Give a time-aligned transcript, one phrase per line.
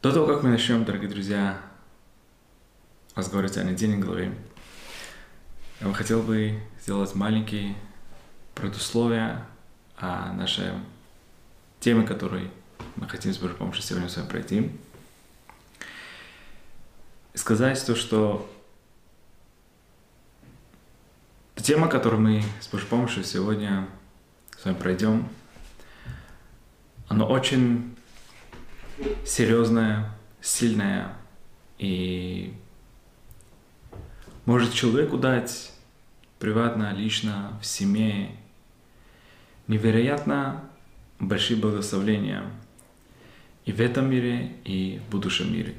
[0.00, 1.60] До того, как мы начнем, дорогие друзья,
[3.16, 4.32] разговаривать о недельной главе,
[5.80, 7.74] я бы хотел бы сделать маленькие
[8.54, 9.44] предусловия
[9.96, 10.70] о нашей
[11.80, 12.48] теме, которой
[12.94, 14.70] мы хотим с Божьей помощью сегодня с вами пройти.
[17.34, 18.48] И сказать то, что
[21.56, 23.88] тема, которую мы с Божьей помощью сегодня
[24.60, 25.28] с вами пройдем,
[27.08, 27.97] она очень
[29.24, 30.10] серьезная,
[30.40, 31.16] сильная
[31.78, 32.54] и
[34.44, 35.72] может человеку дать
[36.38, 38.30] приватно, лично, в семье
[39.66, 40.64] невероятно
[41.18, 42.44] большие благословения
[43.64, 45.74] и в этом мире, и в будущем мире.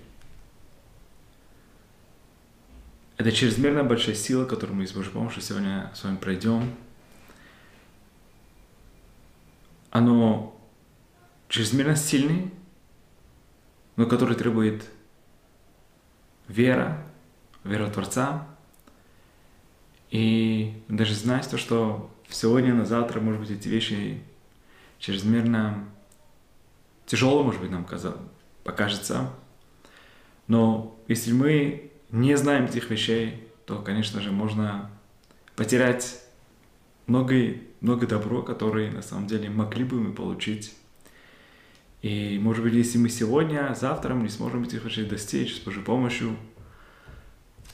[3.17, 6.73] Это чрезмерно большая сила, которую мы с Божьей помощью сегодня с вами пройдем.
[9.89, 10.55] Оно
[11.49, 12.51] чрезмерно сильный,
[13.99, 14.85] но который требует
[16.47, 17.05] вера,
[17.65, 18.47] вера Творца.
[20.09, 24.23] И даже знать то, что сегодня на завтра, может быть, эти вещи
[24.99, 25.83] чрезмерно
[27.07, 27.85] тяжело, может быть, нам
[28.63, 29.33] покажется.
[30.47, 34.89] Но если мы не знаем этих вещей, то, конечно же, можно
[35.57, 36.21] потерять
[37.05, 37.35] много,
[37.81, 40.73] много добро, которые на самом деле могли бы мы получить
[42.01, 45.83] и, может быть, если мы сегодня, завтра мы не сможем этих вещей достичь с Божьей
[45.83, 46.37] помощью,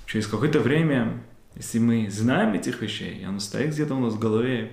[0.07, 1.21] через какое-то время,
[1.55, 4.71] если мы знаем этих вещей, и оно стоит где-то у нас в голове,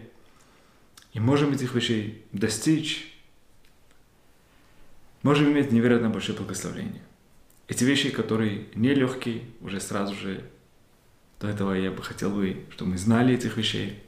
[1.12, 3.14] и можем этих вещей достичь,
[5.22, 7.02] можем иметь невероятно большое благословение.
[7.68, 10.42] Эти вещи, которые нелегкие, уже сразу же
[11.40, 14.02] до этого я бы хотел бы, чтобы мы знали этих вещей.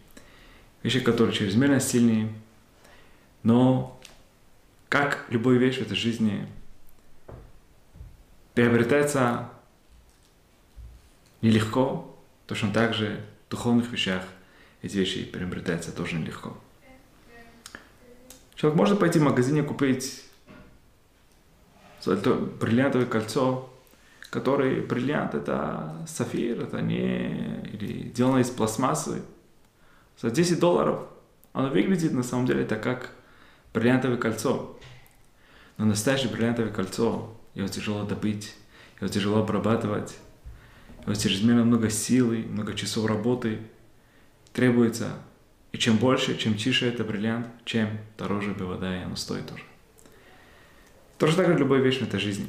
[0.82, 2.32] Вещи, которые чрезмерно сильные,
[3.42, 3.93] но
[4.94, 6.46] как любая вещь в этой жизни
[8.54, 9.48] приобретается
[11.42, 14.22] нелегко, точно так же в духовных вещах
[14.82, 16.56] эти вещи приобретаются тоже нелегко.
[18.54, 20.22] Человек может пойти в магазине купить
[22.06, 23.68] бриллиантовое кольцо,
[24.30, 29.22] который бриллиант это сафир, это не или сделано из пластмассы.
[30.22, 31.08] За 10 долларов
[31.52, 33.10] оно выглядит на самом деле это как
[33.72, 34.78] бриллиантовое кольцо.
[35.76, 38.54] Но настоящее бриллиантовое кольцо, его тяжело добыть,
[39.00, 40.16] его тяжело обрабатывать,
[41.04, 43.60] его чрезмерно много силы, много часов работы
[44.52, 45.10] требуется.
[45.72, 49.64] И чем больше, чем тише это бриллиант, чем дороже вода, и оно стоит тоже.
[51.18, 52.48] Тоже так же любая вещь в этой жизни.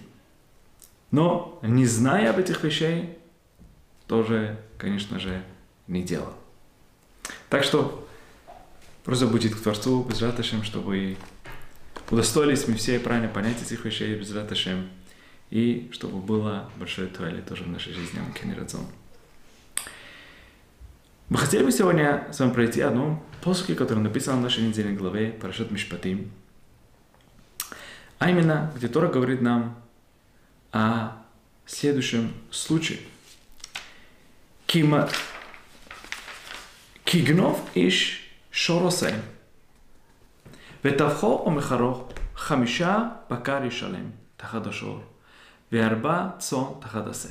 [1.11, 3.05] Но не зная об этих вещах,
[4.07, 5.43] тоже, конечно же,
[5.87, 6.33] не дело.
[7.49, 8.07] Так что
[9.03, 10.21] просто будет к Творцу, без
[10.63, 11.17] чтобы
[12.09, 14.89] удостоились мы все правильно понять этих вещей без раташем,
[15.49, 18.85] и чтобы было большое туале тоже в нашей жизни, Амкенерадзон.
[21.29, 25.31] Мы хотели бы сегодня с вами пройти одну посылку, которую написал в нашей недельной главе
[25.31, 26.31] Парашат Мишпатим.
[28.19, 29.75] А именно, где Тора говорит нам
[30.71, 31.13] о
[31.65, 32.99] следующем случае.
[34.67, 35.09] Кима...
[37.03, 39.13] Кигнов иш шоросей.
[40.84, 45.00] וטבחו ומחרו חמישה בקר ישלם תחת השור,
[45.72, 47.28] וארבע צאן תחת השה.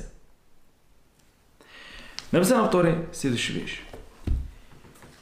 [2.32, 3.82] Написано в Торе следующую вещь.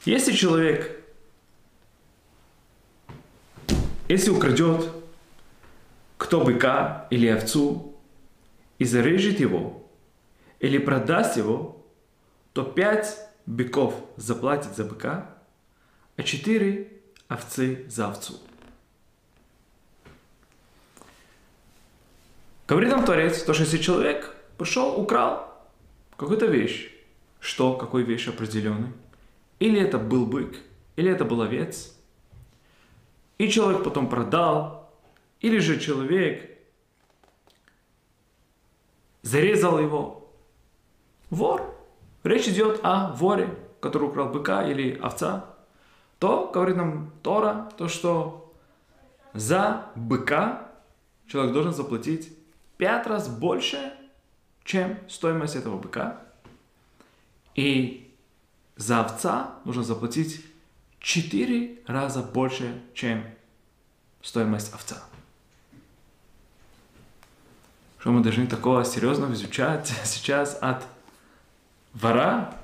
[0.05, 1.03] Если человек,
[4.07, 4.91] если украдет
[6.17, 7.95] кто быка или овцу
[8.77, 9.89] и зарежет его,
[10.59, 11.83] или продаст его,
[12.53, 15.35] то пять быков заплатит за быка,
[16.17, 16.92] а четыре
[17.28, 18.40] овцы за овцу.
[22.66, 25.52] Говорит нам Творец, то, что если человек пришел, украл
[26.16, 26.90] какую-то вещь,
[27.40, 28.92] что, какой вещь определенный,
[29.58, 30.56] или это был бык,
[30.96, 31.94] или это был овец,
[33.36, 34.90] и человек потом продал,
[35.40, 36.50] или же человек
[39.22, 40.30] зарезал его,
[41.30, 41.74] вор.
[42.22, 45.53] Речь идет о воре, который украл быка или овца
[46.18, 48.52] то, говорит нам Тора, то, что
[49.32, 50.70] за быка
[51.26, 52.32] человек должен заплатить
[52.76, 53.92] пять раз больше,
[54.64, 56.20] чем стоимость этого быка.
[57.54, 58.12] И
[58.76, 60.44] за овца нужно заплатить
[61.00, 63.24] четыре раза больше, чем
[64.22, 65.02] стоимость овца.
[67.98, 70.84] Что мы должны такого серьезно изучать сейчас от
[71.92, 72.54] вора?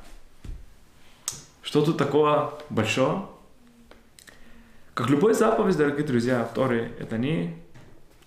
[1.63, 3.31] Что тут такого большого?
[5.01, 7.57] Как любой заповедь, дорогие друзья, в Торе, это не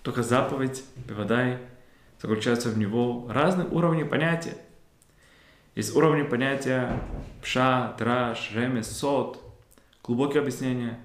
[0.02, 1.58] Только заповедь Бевадай
[2.20, 4.56] заключается в него разные уровни понятия.
[5.76, 7.00] Есть уровни понятия
[7.40, 9.40] пша, драш, ремес, сот,
[10.02, 10.98] глубокие объяснения.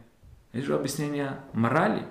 [0.54, 2.04] Есть же объяснения морали,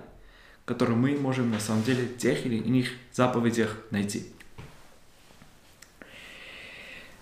[0.63, 4.31] которые мы можем на самом деле в тех или иных заповедях найти.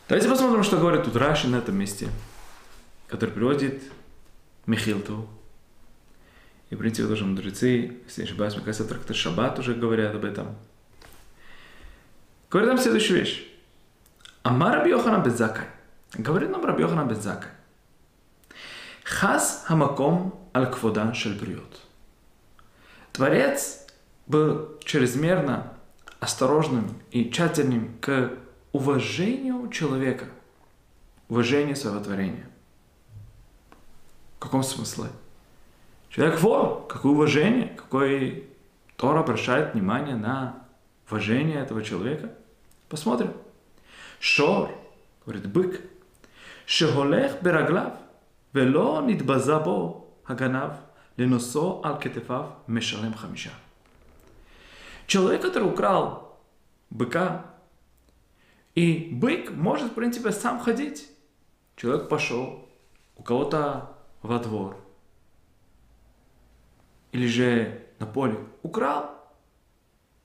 [0.07, 2.09] Давайте посмотрим, что говорит тут Раши на этом месте,
[3.07, 3.81] который приводит
[4.67, 5.27] Михилту.
[6.69, 10.25] И, в принципе, тоже мудрецы, если не ошибаюсь, мне кажется, трактор Шаббат уже говорят об
[10.25, 10.55] этом.
[12.49, 13.47] Говорит нам следующую вещь.
[14.43, 15.67] Амар Раби Йоханан Безакай.
[16.13, 17.51] Говорит нам Раби Йоханан Безакай.
[19.03, 21.39] Хас хамаком аль кводан шель
[23.13, 23.85] Творец
[24.25, 25.73] был чрезмерно
[26.19, 28.33] осторожным и тщательным к
[28.71, 30.25] уважению человека,
[31.29, 32.49] уважению своего творения.
[34.37, 35.05] В каком смысле?
[36.09, 38.47] Человек вор, какое уважение, какой
[38.95, 40.63] Тора обращает внимание на
[41.07, 42.33] уважение этого человека.
[42.89, 43.33] Посмотрим.
[44.19, 44.71] Шор,
[45.25, 45.81] говорит бык,
[46.65, 47.93] шеголех бераглав,
[48.53, 50.77] вело нитбазабо аганав
[51.17, 53.51] леносо алкетефав мешалем хамиша.
[55.05, 56.39] Человек, который украл
[56.89, 57.45] быка,
[58.73, 61.09] и бык может, в принципе, сам ходить.
[61.75, 62.67] Человек пошел
[63.17, 64.77] у кого-то во двор–
[67.17, 69.09] или же на поле, украл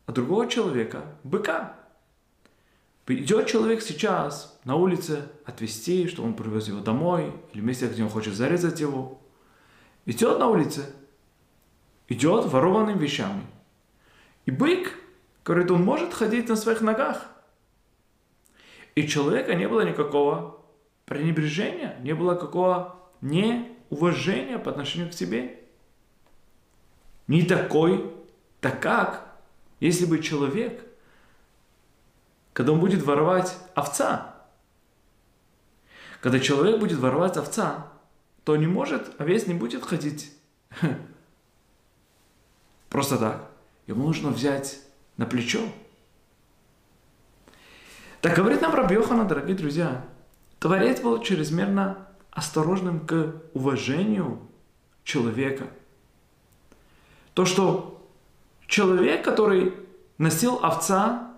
[0.04, 1.74] от другого человека быка.
[3.06, 8.10] Идет человек сейчас на улице отвезти, что он привез его домой, или место, где он
[8.10, 9.22] хочет зарезать его.
[10.04, 10.94] Идет на улице,
[12.08, 13.46] идет ворованными вещами.
[14.44, 14.92] И бык,
[15.46, 17.26] говорит, он может ходить на своих ногах.
[18.94, 20.60] И человека не было никакого
[21.06, 25.61] пренебрежения, не было какого неуважения по отношению к себе.
[27.26, 28.12] Не такой,
[28.60, 29.36] так как,
[29.80, 30.84] если бы человек,
[32.52, 34.36] когда он будет воровать овца,
[36.20, 37.88] когда человек будет воровать овца,
[38.44, 40.32] то не может, овец не будет ходить
[42.88, 43.50] просто так.
[43.86, 44.80] Ему нужно взять
[45.16, 45.60] на плечо.
[48.20, 50.04] Так говорит нам Раби Йохана, дорогие друзья,
[50.60, 54.48] Творец был чрезмерно осторожным к уважению
[55.02, 55.66] человека.
[57.34, 58.06] То, что
[58.66, 59.74] человек, который
[60.18, 61.32] носил овца,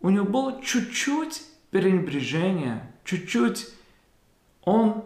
[0.00, 3.68] у него было чуть-чуть пренебрежение, чуть-чуть
[4.62, 5.04] он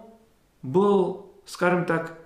[0.62, 2.16] был скажем так,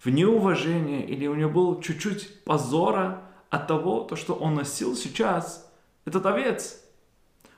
[0.00, 5.72] в неуважение или у него был чуть-чуть позора от того, то, что он носил сейчас,
[6.04, 6.82] этот овец,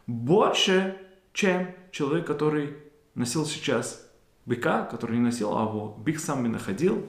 [0.06, 0.96] больше,
[1.32, 2.76] чем человек, который
[3.16, 4.08] носил сейчас
[4.44, 7.04] быка, который не носил, а его бык сам не находил.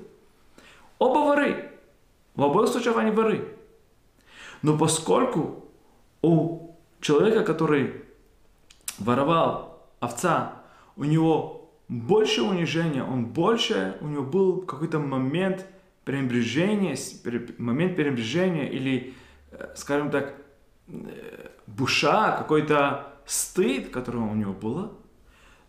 [0.97, 1.71] Оба воры.
[2.37, 3.57] В обоих случаях они воры.
[4.61, 5.65] Но поскольку
[6.21, 8.03] у человека, который
[8.99, 10.61] воровал овца,
[10.95, 15.65] у него больше унижения, он больше, у него был какой-то момент
[16.05, 16.95] пренебрежения,
[17.57, 19.15] момент пренебрежения или,
[19.75, 20.35] скажем так,
[21.65, 24.93] буша, какой-то стыд, который у него было,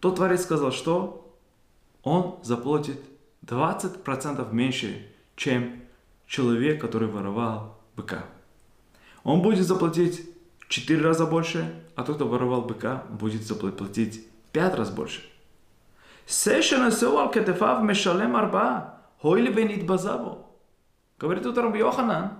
[0.01, 1.35] то Творец сказал, что
[2.03, 3.01] он заплатит
[3.47, 5.88] 20% меньше, чем
[6.29, 8.25] человек, который воровал быка.
[9.25, 10.29] Он будет заплатить
[10.61, 15.23] в 4 раза больше, а тот, кто воровал быка, будет заплатить 5 раз больше.
[21.19, 22.33] Говорит утром Раби Йоханан,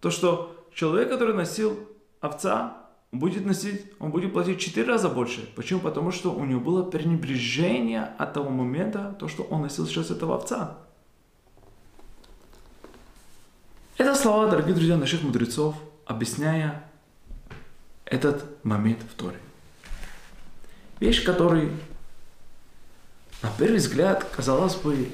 [0.00, 1.78] то, что человек, который носил
[2.20, 2.76] овца,
[3.12, 5.48] он будет носить, он будет платить 4 раза больше.
[5.54, 5.80] Почему?
[5.80, 10.34] Потому что у него было пренебрежение от того момента, то, что он носил сейчас этого
[10.34, 10.78] овца.
[13.96, 16.84] Это слова, дорогие друзья, наших мудрецов, объясняя
[18.04, 19.38] этот момент в Торе.
[20.98, 21.70] Вещь, который
[23.40, 25.12] на первый взгляд, казалось бы,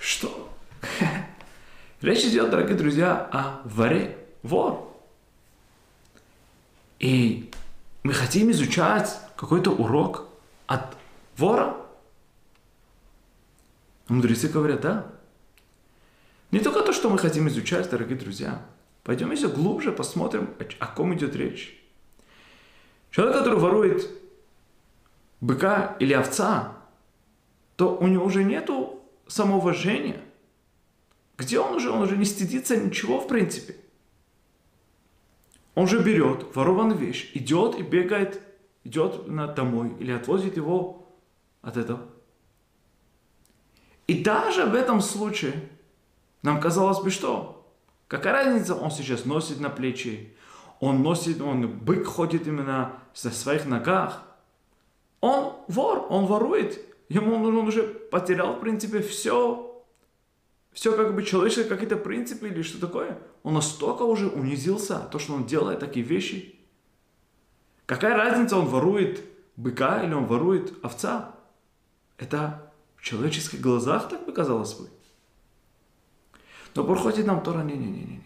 [0.00, 0.52] что?
[2.00, 4.92] Речь идет, дорогие друзья, о воре, вор.
[6.98, 7.48] И
[8.02, 10.26] мы хотим изучать какой-то урок
[10.66, 10.96] от
[11.36, 11.76] вора.
[14.08, 15.11] Мудрецы говорят, да.
[16.52, 18.64] Не только то, что мы хотим изучать, дорогие друзья.
[19.04, 21.82] Пойдем еще глубже посмотрим, о ком идет речь.
[23.10, 24.08] Человек, который ворует
[25.40, 26.76] быка или овца,
[27.76, 30.20] то у него уже нету самоуважения.
[31.38, 31.90] Где он уже?
[31.90, 33.76] Он уже не стыдится ничего в принципе.
[35.74, 38.42] Он же берет ворованную вещь, идет и бегает,
[38.84, 41.08] идет на домой или отвозит его
[41.62, 42.02] от этого.
[44.06, 45.54] И даже в этом случае
[46.42, 47.62] нам казалось бы, что
[48.12, 50.36] Какая разница, он сейчас носит на плечи,
[50.80, 52.92] он носит, он бык ходит именно
[53.24, 54.22] на своих ногах.
[55.22, 56.78] Он вор, он ворует.
[57.08, 59.82] Ему он, он уже потерял, в принципе, все.
[60.72, 63.18] Все как бы человеческие какие-то принципы или что такое.
[63.44, 66.54] Он настолько уже унизился, то, что он делает такие вещи.
[67.86, 69.24] Какая разница, он ворует
[69.56, 71.34] быка или он ворует овца?
[72.18, 74.90] Это в человеческих глазах так показалось бы.
[76.74, 78.22] Но приходит нам Тора, не-не-не-не.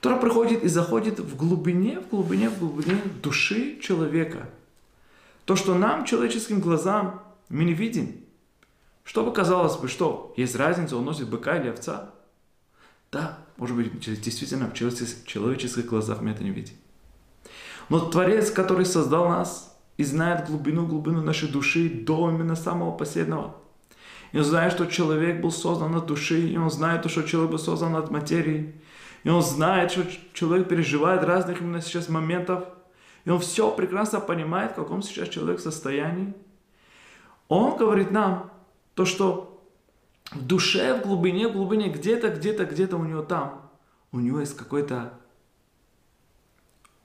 [0.00, 4.48] Тора приходит и заходит в глубине, в глубине, в глубине души человека.
[5.44, 8.20] То, что нам, человеческим глазам, мы не видим.
[9.04, 12.10] Что бы казалось бы, что есть разница, он носит быка или овца?
[13.12, 16.74] Да, может быть, действительно в человеческих глазах мы это не видим.
[17.88, 23.54] Но Творец, который создал нас и знает глубину, глубину нашей души до именно самого последнего–
[24.32, 27.58] и он знает, что человек был создан от души, и он знает, что человек был
[27.58, 28.74] создан от материи.
[29.24, 32.64] И он знает, что человек переживает разных именно сейчас моментов.
[33.24, 36.34] И он все прекрасно понимает, в каком сейчас человек состоянии.
[37.48, 38.50] Он говорит нам
[38.94, 39.64] то, что
[40.32, 43.70] в душе, в глубине, в глубине, где-то, где-то, где-то у него там,
[44.12, 45.12] у него есть какой-то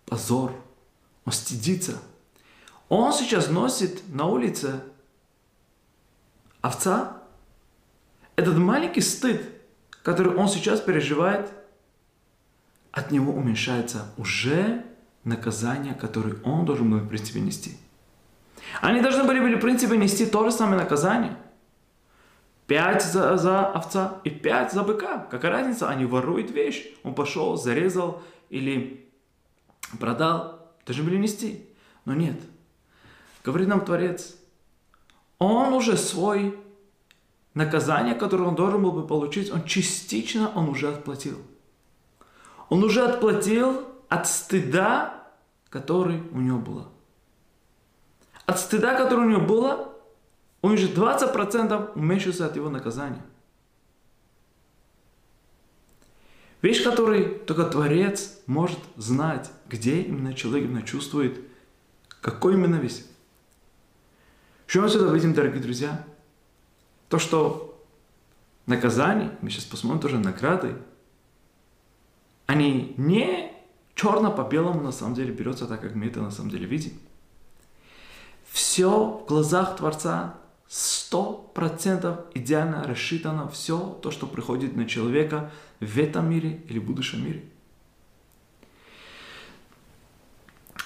[0.05, 0.51] позор.
[1.25, 2.01] Он стыдится.
[2.89, 4.83] Он сейчас носит на улице
[6.61, 7.17] овца,
[8.35, 9.41] этот маленький стыд,
[10.03, 11.49] который он сейчас переживает,
[12.91, 14.85] от него уменьшается уже
[15.23, 17.77] наказание, которое он должен был, в принципе, нести.
[18.81, 21.37] Они должны были, были в принципе, нести то же самое наказание.
[22.67, 25.27] Пять за, за овца и пять за быка.
[25.29, 25.89] Какая разница?
[25.89, 26.87] Они воруют вещь.
[27.03, 29.09] Он пошел, зарезал или
[29.99, 30.71] продал.
[30.85, 31.65] Должны были нести.
[32.05, 32.39] Но нет.
[33.43, 34.35] Говорит нам Творец,
[35.41, 36.55] он уже свой
[37.55, 41.39] наказание, которое он должен был бы получить, он частично он уже отплатил.
[42.69, 45.31] Он уже отплатил от стыда,
[45.71, 46.89] который у него было.
[48.45, 49.91] От стыда, который у него было,
[50.61, 53.23] он уже 20% уменьшился от его наказания.
[56.61, 61.41] Вещь, которую только Творец может знать, где именно человек именно чувствует,
[62.21, 63.07] какой именно весь
[64.71, 66.01] что мы отсюда видим, дорогие друзья?
[67.09, 67.77] То, что
[68.67, 70.75] наказание, мы сейчас посмотрим тоже награды,
[72.45, 73.51] они не
[73.95, 76.93] черно по белому на самом деле берется так, как мы это на самом деле видим.
[78.49, 80.37] Все в глазах Творца
[80.69, 85.51] сто процентов идеально рассчитано все то, что приходит на человека
[85.81, 87.43] в этом мире или в будущем мире.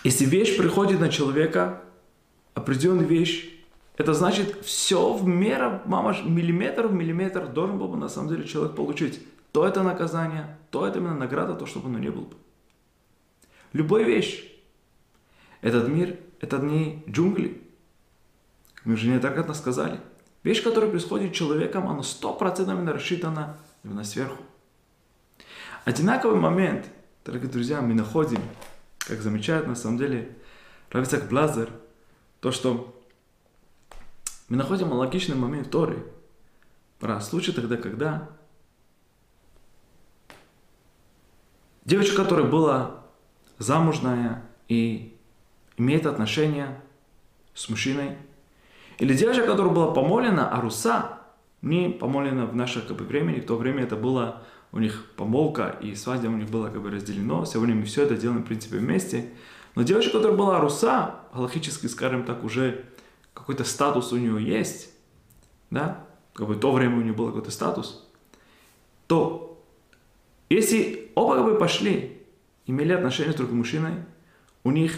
[0.04, 1.84] Если вещь приходит на человека,
[2.56, 3.52] определенная вещь,
[3.98, 8.46] это значит, все в меру, мама, миллиметр в миллиметр должен был бы на самом деле
[8.46, 9.22] человек получить.
[9.52, 12.36] То это наказание, то это именно награда, то, чтобы оно не было бы.
[13.72, 14.52] Любая вещь.
[15.62, 17.62] Этот мир, это не джунгли.
[18.84, 20.00] Мы уже не так это сказали.
[20.44, 24.44] Вещь, которая происходит человеком, она стопроцентно рассчитана именно сверху.
[25.86, 26.86] Одинаковый момент,
[27.24, 28.42] дорогие друзья, мы находим,
[29.00, 30.36] как замечает на самом деле
[30.92, 31.70] Равицак Блазер,
[32.42, 32.95] то, что
[34.48, 36.06] мы находим логичный момент Торы
[37.00, 38.30] про случай тогда, когда
[41.84, 43.04] девочка, которая была
[43.58, 45.18] замужная и
[45.78, 46.82] имеет отношения
[47.54, 48.18] с мужчиной,
[48.98, 51.20] или девочка, которая была помолена, а руса
[51.62, 55.70] не помолена в наше как бы, времени, в то время это было у них помолка,
[55.82, 57.46] и свадьба у них была как бы разделено.
[57.46, 59.30] Сегодня мы все это делаем, в принципе, вместе.
[59.74, 62.86] Но девочка, которая была руса, галактически, скажем так, уже
[63.36, 64.90] какой-то статус у него есть,
[65.70, 68.10] да, как бы то время у него был какой-то статус,
[69.06, 69.64] то
[70.50, 72.24] если оба как бы пошли,
[72.66, 74.04] имели отношения с другим мужчиной,
[74.64, 74.98] у них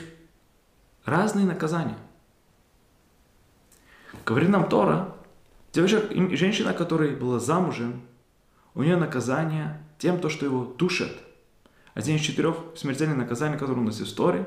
[1.03, 1.97] разные наказания.
[4.25, 5.15] Говорит нам Тора,
[5.73, 6.01] девочка,
[6.35, 8.01] женщина, которая была замужем,
[8.73, 11.11] у нее наказание тем, то, что его душат.
[11.93, 14.45] Один из четырех смертельных наказаний, которые у нас в истории,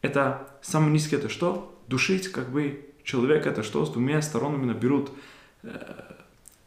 [0.00, 1.76] это самый низкий, это что?
[1.88, 3.86] Душить как бы человек это что?
[3.86, 5.10] С двумя сторонами наберут
[5.62, 5.70] э,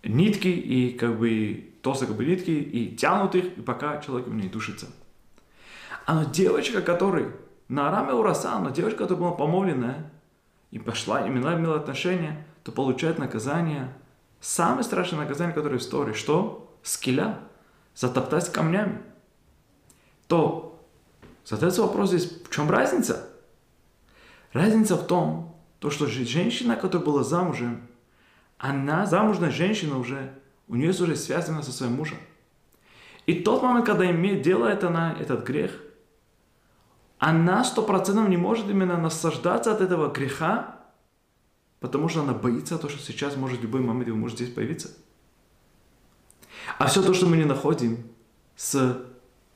[0.03, 4.49] нитки и как бы толстые как бы нитки и тянут их, и пока человек не
[4.49, 4.87] душится.
[6.07, 7.31] А но девочка, которая
[7.67, 10.11] на Араме Ураса, но девочка, которая была помолвленная
[10.71, 13.93] и пошла, имела, имела отношения, то получает наказание,
[14.39, 16.75] самое страшное наказание, которое в истории, что?
[16.81, 17.37] Скиля,
[17.93, 18.99] затоптать камнями.
[20.27, 20.83] То
[21.45, 23.29] задается вопрос здесь, в чем разница?
[24.53, 25.50] Разница в том,
[25.81, 27.81] то, что женщина, которая была замужем,
[28.59, 30.31] она, замужная женщина уже,
[30.67, 32.19] у нее уже связана со своим мужем.
[33.25, 35.71] И тот момент, когда имеет, делает она этот грех,
[37.17, 40.75] она сто процентов не может именно наслаждаться от этого греха,
[41.79, 44.91] потому что она боится того, что сейчас может в любой момент его может здесь появиться.
[46.77, 48.03] А все то, что мы не находим
[48.55, 49.03] с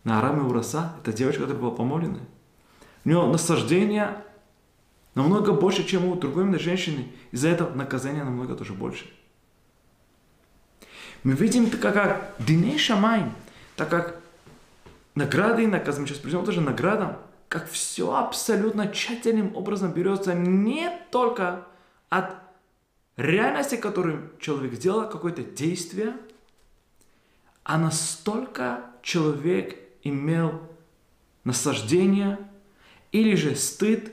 [0.04, 2.22] Наарам и Ураса, это девочка, которая была помолена.
[3.04, 4.26] У нее наслаждение
[5.16, 7.08] намного больше, чем у другой женщины.
[7.32, 9.06] Из-за этого наказание намного тоже больше.
[11.24, 13.24] Мы видим, так как Диней Шамай,
[13.76, 14.22] так как
[15.16, 17.18] награды и наказы, мы сейчас придем тоже наградам,
[17.48, 21.66] как все абсолютно тщательным образом берется не только
[22.10, 22.36] от
[23.18, 26.16] реальности, которую человек сделал, какое-то действие,
[27.64, 30.62] а настолько человек имел
[31.44, 32.38] наслаждение,
[33.12, 34.12] или же стыд,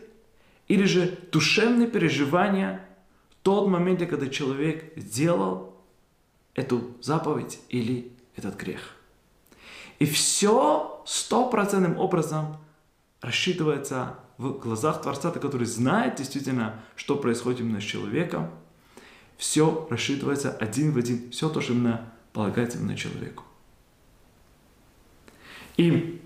[0.73, 2.81] или же душевные переживания
[3.29, 5.77] в тот момент, когда человек сделал
[6.55, 8.81] эту заповедь или этот грех.
[9.99, 12.57] И все стопроцентным образом
[13.21, 18.51] рассчитывается в глазах Творца, который знает действительно, что происходит именно с человеком.
[19.37, 23.45] Все рассчитывается один в один, все то, что именно полагается именно человеку.
[25.77, 26.23] И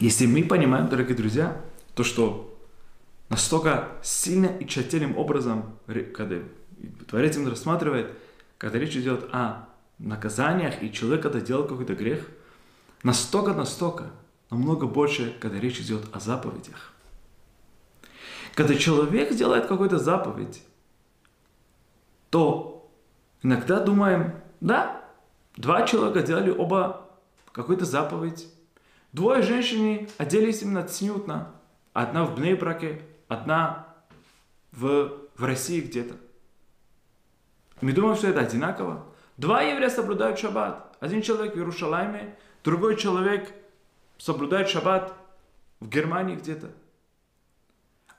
[0.00, 2.47] если мы понимаем, дорогие друзья, то, что
[3.28, 5.78] настолько сильно и тщательным образом,
[6.14, 6.38] когда
[7.08, 8.12] Творец именно рассматривает,
[8.56, 9.68] когда речь идет о
[9.98, 12.26] наказаниях, и человек, когда делал какой-то грех,
[13.02, 14.10] настолько-настолько,
[14.50, 16.94] намного больше, когда речь идет о заповедях.
[18.54, 20.62] Когда человек делает какую-то заповедь,
[22.30, 22.90] то
[23.42, 25.04] иногда думаем, да,
[25.56, 27.08] два человека делали оба
[27.52, 28.48] какую-то заповедь,
[29.12, 31.52] Двое женщин оделись именно цнютно.
[31.92, 33.86] Одна в Бнейбраке, одна
[34.72, 36.16] в, в России где-то.
[37.80, 39.06] Мы думаем, что это одинаково.
[39.36, 40.96] Два еврея соблюдают шаббат.
[41.00, 43.52] Один человек в Иерушалайме, другой человек
[44.16, 45.14] соблюдает шаббат
[45.78, 46.70] в Германии где-то.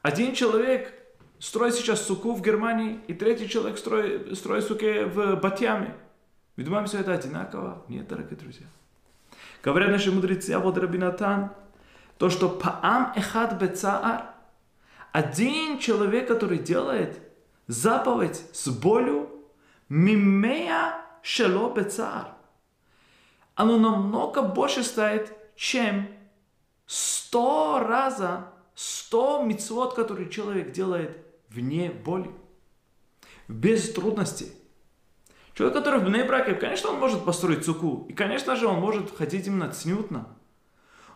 [0.02, 0.94] Один человек
[1.40, 5.96] строит сейчас суку в Германии, и третий человек строит, строит суки в Батьяме.
[6.56, 7.84] Мы думаем, что это одинаково?
[7.90, 8.68] Нет, дорогие друзья.
[9.62, 11.52] Говорят наши мудрецы, а вот Рабинатан,
[12.18, 14.26] то, что паам эхад бецаар,
[15.12, 17.20] один человек, который делает
[17.68, 19.30] заповедь с болью,
[19.90, 22.34] мимея шело бецаар,
[23.56, 26.08] оно намного больше стоит, чем
[26.86, 31.18] сто раза, сто мицвод, который человек делает
[31.50, 32.32] вне боли,
[33.48, 34.54] без трудностей.
[35.54, 38.06] Человек, который в браке, конечно, он может построить цуку.
[38.08, 40.30] И, конечно же, он может ходить именно цнютно.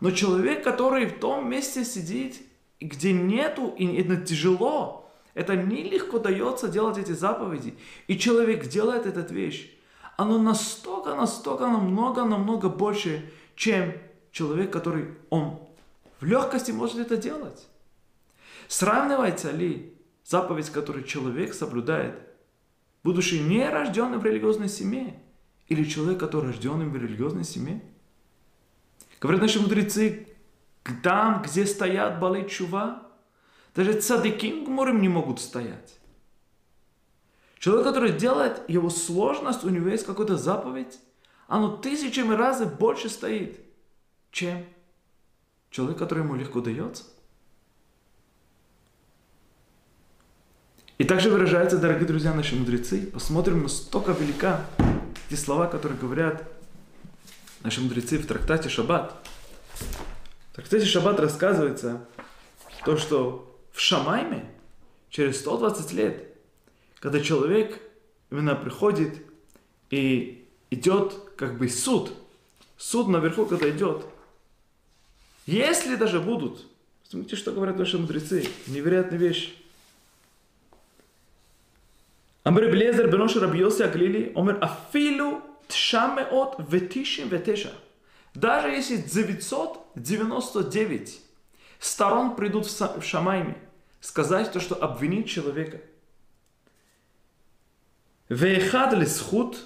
[0.01, 2.41] Но человек, который в том месте сидит,
[2.83, 7.75] где нету, и это тяжело, это нелегко дается делать эти заповеди.
[8.07, 9.71] И человек делает эту вещь.
[10.17, 13.93] Оно настолько, настолько, намного, намного больше, чем
[14.31, 15.59] человек, который он
[16.19, 17.67] в легкости может это делать.
[18.67, 19.93] Сравнивается ли
[20.23, 22.15] заповедь, которую человек соблюдает
[23.03, 25.19] будучи не рожденным в религиозной семье,
[25.67, 27.81] или человек, который рожденным в религиозной семье.
[29.19, 30.27] Говорят наши мудрецы,
[30.91, 33.03] там, где стоят балы чува,
[33.75, 35.99] даже цадыким гмурим не могут стоять.
[37.57, 40.99] Человек, который делает его сложность, у него есть какая-то заповедь,
[41.47, 43.59] оно тысячами раз больше стоит,
[44.31, 44.65] чем
[45.69, 47.03] человек, который ему легко дается.
[50.97, 53.07] И также выражаются, дорогие друзья, наши мудрецы.
[53.07, 54.65] Посмотрим, настолько велика
[55.29, 56.47] эти слова, которые говорят
[57.61, 59.27] наши мудрецы в трактате Шаббат.
[60.52, 62.06] В трактате Шаббат рассказывается
[62.84, 64.44] то, что в Шамайме
[65.10, 66.34] через 120 лет,
[67.00, 67.80] когда человек
[68.30, 69.22] именно приходит
[69.90, 72.12] и идет как бы суд,
[72.76, 74.04] суд наверху, когда идет,
[75.46, 76.66] если даже будут,
[77.08, 79.54] смотрите, что говорят наши мудрецы, невероятная вещь,
[82.46, 87.66] אמר רבי אליעזר בנו של רבי יוסי הגלילי, אומר אפילו 999,
[88.33, 91.21] даже если 999
[91.79, 93.57] сторон придут в Шамайме,
[94.01, 95.79] сказать то, что обвинить человека.
[98.29, 99.59] Вехад лисхут,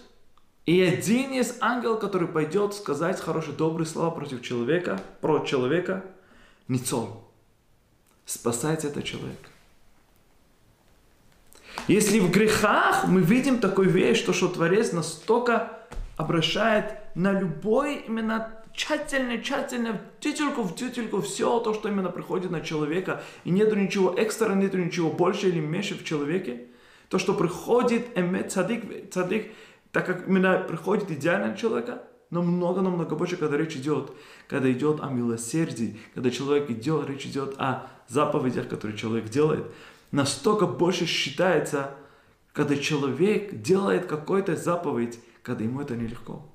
[0.65, 6.03] и один из ангел, который пойдет сказать хорошие, добрые слова против человека, про человека,
[6.67, 7.23] Ницол.
[8.25, 9.39] Спасайте этот человек.
[11.87, 18.56] Если в грехах мы видим такую вещь, что, что Творец настолько обращает на любой именно
[18.77, 24.13] тщательно, тщательно, тютельку, в тютельку, все то, что именно приходит на человека, и нету ничего
[24.15, 26.67] экстра, нету ничего больше или меньше в человеке,
[27.09, 29.51] то, что приходит эмет цадик, цадик,
[29.91, 34.11] так как именно приходит идеально человека, намного-намного больше, когда речь идет,
[34.47, 39.65] когда идет о милосердии, когда человек идет, речь идет о заповедях, которые человек делает.
[40.11, 41.95] Настолько больше считается,
[42.53, 46.45] когда человек делает какую-то заповедь, когда ему это нелегко.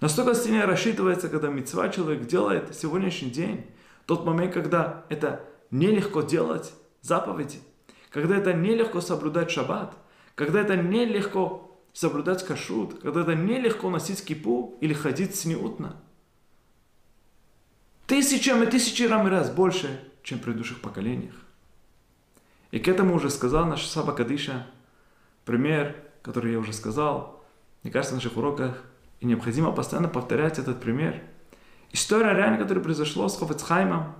[0.00, 3.66] Настолько сильнее рассчитывается, когда мецва человек делает сегодняшний день,
[4.06, 7.58] тот момент, когда это нелегко делать заповеди,
[8.10, 9.94] когда это нелегко соблюдать шаббат,
[10.34, 15.96] когда это нелегко соблюдать кашут, когда это нелегко носить кипу или ходить снеутно.
[18.06, 21.34] Тысячами, тысячами раз больше, чем в предыдущих поколениях.
[22.70, 24.66] И к этому уже сказал наш Саба Кадиша,
[25.44, 27.44] пример, который я уже сказал,
[27.82, 28.84] мне кажется, в наших уроках,
[29.20, 31.22] и необходимо постоянно повторять этот пример.
[31.92, 34.14] История реально, которая произошла с Хофецхаймом.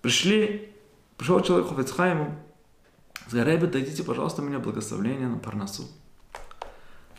[0.00, 0.72] Пришли,
[1.16, 2.34] пришел человек к Хофецхайму,
[3.26, 5.88] сказал, Рэбе, дайте, пожалуйста, мне благословение на Парнасу.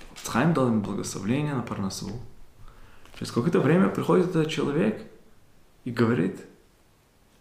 [0.10, 2.12] Хофецхайм дал ему благословение на Парнасу.
[3.18, 5.02] Через какое-то время приходит этот человек
[5.86, 6.40] и говорит,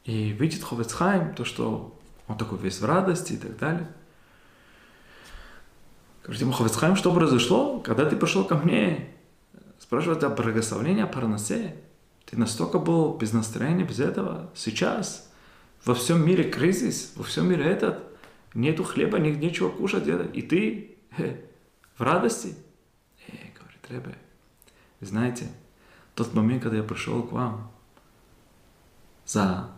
[0.05, 3.91] и видит Хофецхайм, то, что он такой весь в радости и так далее–
[6.23, 9.09] Говорит ему, Хавицхайм, что произошло, когда ты пришел ко мне
[9.79, 11.77] спрашивать о благословении, о парносе?
[12.27, 14.51] Ты настолько был без настроения, без этого.
[14.55, 15.31] Сейчас
[15.85, 18.05] во всем мире кризис, во всем мире этот,
[18.55, 21.41] нету хлеба, нет нечего кушать, это, и ты э,
[21.97, 22.55] в радости.
[23.27, 24.17] Э, говорит Ребе,
[25.01, 25.49] знаете,
[26.15, 27.73] тот момент, когда я пришел к вам
[29.27, 29.71] за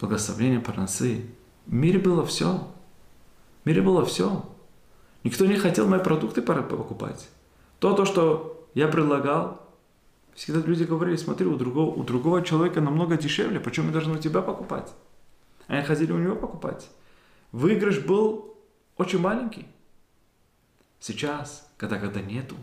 [0.00, 1.26] благословение парносы,
[1.66, 2.72] в мире было все.
[3.62, 4.48] В мире было все.
[5.24, 7.28] Никто не хотел мои продукты покупать.
[7.78, 9.68] То, то, что я предлагал,
[10.34, 14.18] всегда люди говорили, смотри, у другого, у другого человека намного дешевле, почему я должен у
[14.18, 14.92] тебя покупать?
[15.66, 16.88] Они хотели у него покупать.
[17.52, 18.56] Выигрыш был
[18.96, 19.66] очень маленький.
[21.00, 22.56] Сейчас, когда, когда нету,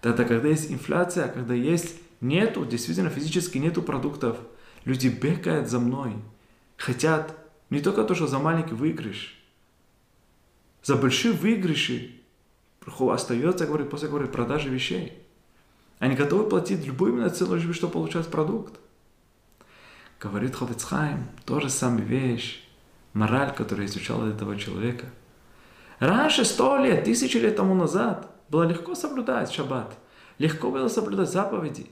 [0.00, 4.38] тогда, когда есть инфляция, когда есть нету, действительно физически нету продуктов,
[4.84, 6.14] люди бегают за мной,
[6.76, 7.34] хотят
[7.70, 9.41] не только то, что за маленький выигрыш,
[10.82, 12.20] за большие выигрыши
[12.98, 15.22] остается, говорит, после говорит, продажи вещей.
[15.98, 18.80] Они готовы платить любую именно цену, лишь бы что получать продукт.
[20.18, 22.68] Говорит Ховецхайм, то же самая вещь,
[23.12, 25.06] мораль, которую изучал этого человека.
[26.00, 29.96] Раньше, сто лет, тысячи лет тому назад, было легко соблюдать шаббат,
[30.38, 31.86] легко было соблюдать заповеди,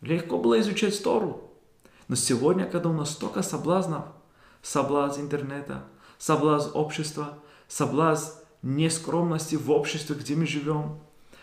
[0.00, 1.52] легко было изучать Тору.
[2.08, 4.06] Но сегодня, когда у нас столько соблазнов,
[4.62, 5.84] соблазн интернета,
[6.18, 7.38] соблазн общества,
[7.70, 10.98] соблазн нескромности в обществе, где мы живем,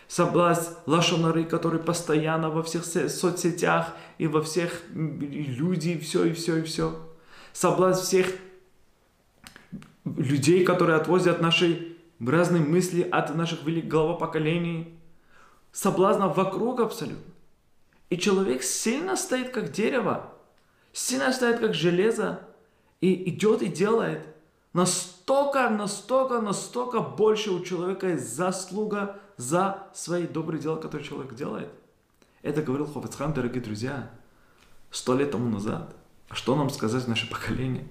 [0.06, 6.58] соблазн лошонары, который постоянно во всех соцсетях и во всех люди, и все, и все,
[6.58, 7.08] и все.
[7.52, 8.26] Соблазн всех
[10.04, 14.98] людей, которые отвозят наши разные мысли от наших великих головопоколений.
[15.72, 17.32] Соблазна вокруг абсолютно.
[18.10, 20.32] И человек сильно стоит как дерево,
[20.92, 22.42] сильно стоит как железо,
[23.00, 24.26] и идет и делает–
[24.78, 31.68] Настолько, настолько, настолько больше у человека есть заслуга за свои добрые дела, которые человек делает.
[32.42, 34.10] Это говорил Хофицхан, дорогие друзья,
[34.90, 35.94] сто лет тому назад.
[36.28, 37.86] А что нам сказать наше поколение?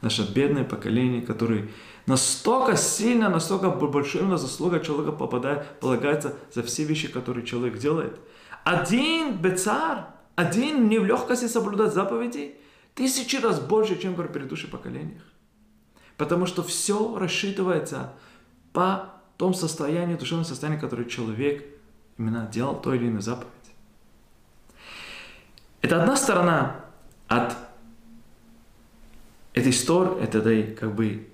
[0.00, 1.70] Наше бедное поколение, которое
[2.06, 8.20] настолько сильно, настолько большая заслуга человека попадает, полагается за все вещи, которые человек делает.
[8.64, 12.56] Один бецар, один не в легкости соблюдать заповеди,
[12.94, 15.22] тысячи раз больше, чем в предыдущих поколениях.
[16.16, 18.12] Потому что все рассчитывается
[18.72, 21.64] по том состоянию, душевном состоянии, которое человек
[22.18, 23.50] именно делал то или иную заповедь.
[25.82, 26.84] Это одна сторона
[27.28, 27.56] от
[29.52, 31.28] этой истории, это как бы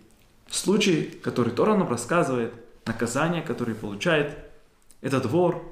[0.49, 2.55] случай, который Тора нам рассказывает,
[2.87, 4.37] наказание, которое получает
[5.01, 5.63] этот вор,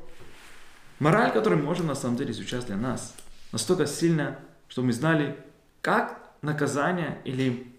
[0.98, 3.14] мораль, которую можем на самом деле изучать для нас,
[3.52, 5.36] настолько сильно, что мы знали,
[5.80, 7.72] как наказание или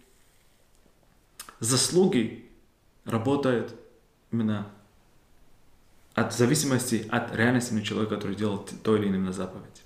[1.59, 2.49] заслуги
[3.05, 3.75] работают
[4.31, 4.67] именно
[6.13, 9.83] от зависимости от реальности человека, который делал то или иное заповедь.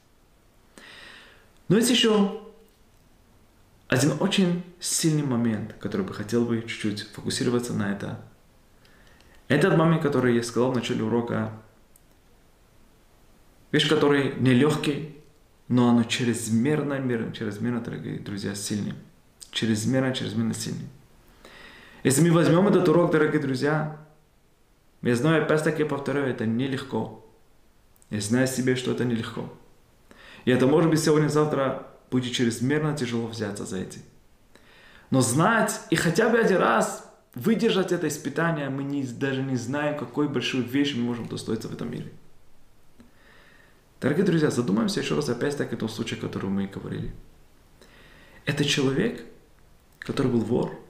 [1.67, 2.41] Но есть еще
[3.87, 8.19] один очень сильный момент, который бы хотел бы чуть-чуть фокусироваться на это.
[9.47, 11.51] Этот момент, который я сказал в начале урока,
[13.71, 15.17] вещь, который нелегкий,
[15.67, 16.97] но оно чрезмерно,
[17.33, 18.93] чрезмерно, дорогие друзья, сильный.
[19.51, 20.87] Чрезмерно, чрезмерно сильный.
[22.03, 23.97] Если мы возьмем этот урок, дорогие друзья,
[25.01, 27.25] я знаю, опять таки повторяю, это нелегко.
[28.09, 29.51] Я знаю себе, что это нелегко.
[30.43, 33.99] И это может быть сегодня-завтра будет чрезмерно тяжело взяться за эти.
[35.11, 39.97] Но знать и хотя бы один раз выдержать это испытание, мы не, даже не знаем,
[39.97, 42.11] какой большой вещь мы можем достоиться в этом мире.
[44.01, 47.13] Дорогие друзья, задумаемся еще раз опять так о том случае, о котором мы говорили.
[48.45, 49.23] Это человек,
[49.99, 50.82] который был вор,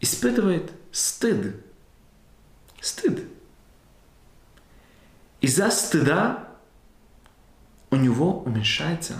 [0.00, 1.56] испытывает стыд.
[2.80, 3.24] Стыд.
[5.40, 6.48] Из-за стыда
[7.90, 9.14] у него уменьшается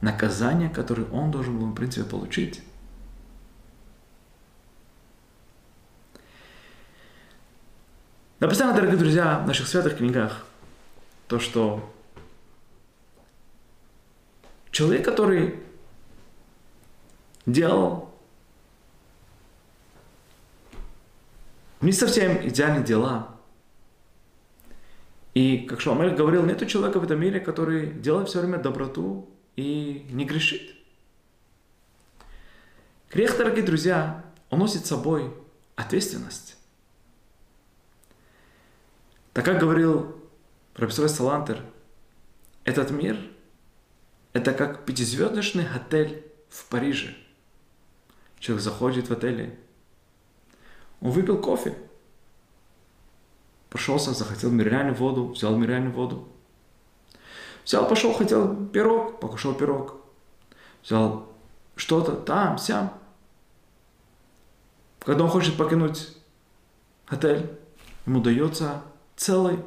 [0.00, 2.62] наказание, которое он должен был, в принципе, получить.
[8.38, 10.46] Написано, дорогие друзья, в наших святых книгах,
[11.28, 11.92] то, что
[14.70, 15.60] человек, который
[17.44, 18.09] делал
[21.80, 23.40] не совсем идеальные дела,
[25.34, 30.06] и, как Шламель говорил, нет человека в этом мире, который делает все время доброту и
[30.10, 30.74] не грешит.
[33.10, 35.32] Грех, дорогие друзья, он носит с собой
[35.76, 36.56] ответственность.
[39.32, 40.16] Так как говорил
[40.74, 41.62] Рабсой Салантер,
[42.64, 43.16] этот мир–
[44.32, 47.14] это как пятизвездочный отель в Париже.
[48.38, 49.58] Человек заходит в отель,
[51.00, 51.76] он выпил кофе,
[53.70, 56.28] пошелся, захотел минеральную воду, взял минеральную воду.
[57.64, 59.96] Взял, пошел, хотел пирог, покушал пирог.
[60.82, 61.28] Взял
[61.76, 62.92] что-то там, сям.
[65.00, 66.16] Когда он хочет покинуть
[67.06, 67.58] отель,
[68.06, 68.82] ему дается
[69.16, 69.58] целый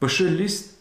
[0.00, 0.76] большой лист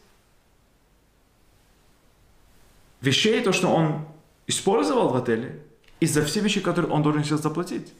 [3.01, 4.07] вещей, то, что он
[4.47, 5.63] использовал в отеле,
[5.99, 7.93] и за все вещи, которые он должен сейчас заплатить.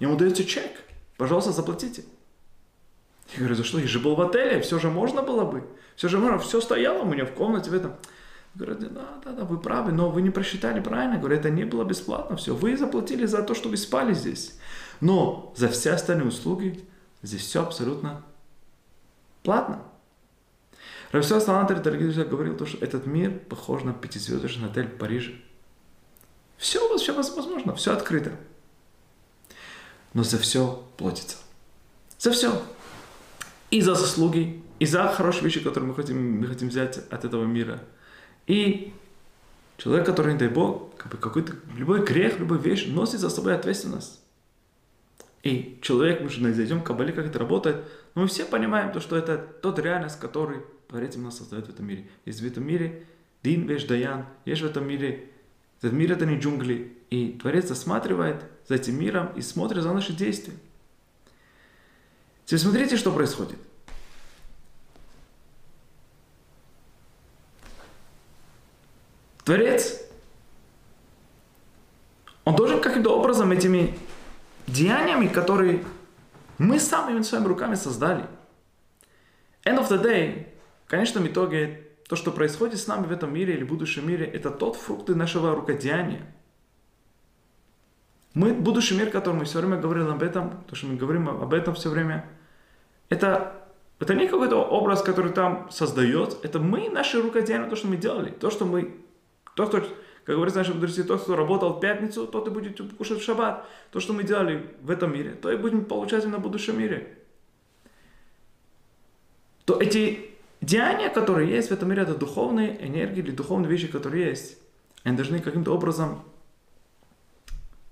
[0.00, 0.70] Ему дается чек.
[1.16, 2.04] Пожалуйста, заплатите.
[3.32, 3.78] Я говорю, за что?
[3.78, 5.66] Я же был в отеле, все же можно было бы.
[5.96, 7.96] Все же можно, все стояло у меня в комнате в этом.
[8.54, 11.18] Говорят, да, да, да, вы правы, но вы не просчитали правильно.
[11.18, 12.54] Говорю, это не было бесплатно все.
[12.54, 14.58] Вы заплатили за то, что вы спали здесь.
[15.00, 16.84] Но за все остальные услуги
[17.22, 18.22] здесь все абсолютно
[19.42, 19.82] платно.
[21.12, 25.34] Равсел Салантер, дорогие друзья, говорил, то, что этот мир похож на пятизвездочный отель в Париже.
[26.56, 28.32] Все у вас, все возможно, все открыто.
[30.18, 31.36] Но за все платится.
[32.18, 32.60] За все.
[33.70, 37.44] И за заслуги, и за хорошие вещи, которые мы хотим, мы хотим взять от этого
[37.44, 37.84] мира.
[38.48, 38.92] И
[39.76, 43.54] человек, который, не дай Бог, как бы какой-то, любой грех, любая вещь носит за собой
[43.54, 44.18] ответственность.
[45.44, 47.84] И человек, мы же зайдем в Кабале, как это работает,
[48.16, 51.86] но мы все понимаем, то, что это тот реальность, который Творец нас создает в этом
[51.86, 52.08] мире.
[52.24, 53.06] Есть в этом мире
[53.44, 55.30] Дин Веш Даян, есть в этом мире,
[55.78, 56.96] этот мир это не джунгли.
[57.10, 60.54] И Творец осматривает за этим миром и смотрит за наши действия.
[62.44, 63.58] Теперь смотрите, что происходит.
[69.44, 70.02] Творец,
[72.44, 73.98] он должен каким-то образом этими
[74.66, 75.84] деяниями, которые
[76.58, 78.26] мы сами своими руками создали.
[79.64, 80.48] End of the day,
[80.84, 84.26] в конечном итоге, то, что происходит с нами в этом мире или в будущем мире,
[84.26, 86.26] это тот фрукты нашего рукодеяния.
[88.34, 91.52] Мы, будущий мир, который мы все время говорим об этом, то, что мы говорим об
[91.52, 92.28] этом все время,
[93.10, 93.62] это,
[93.98, 98.30] это не какой-то образ, который там создает, это мы, наши рукодеяния, то, что мы делали,
[98.30, 98.96] то, что мы,
[99.54, 99.82] то, что
[100.24, 103.66] как говорится наши мудрецы, тот, кто работал в пятницу, тот и будет кушать в шаббат.
[103.90, 107.16] То, что мы делали в этом мире, то и будем получать на будущем мире.
[109.64, 110.27] То эти
[110.60, 114.58] деяния, которые есть в этом мире, это духовные энергии или духовные вещи, которые есть.
[115.04, 116.22] Они должны каким-то образом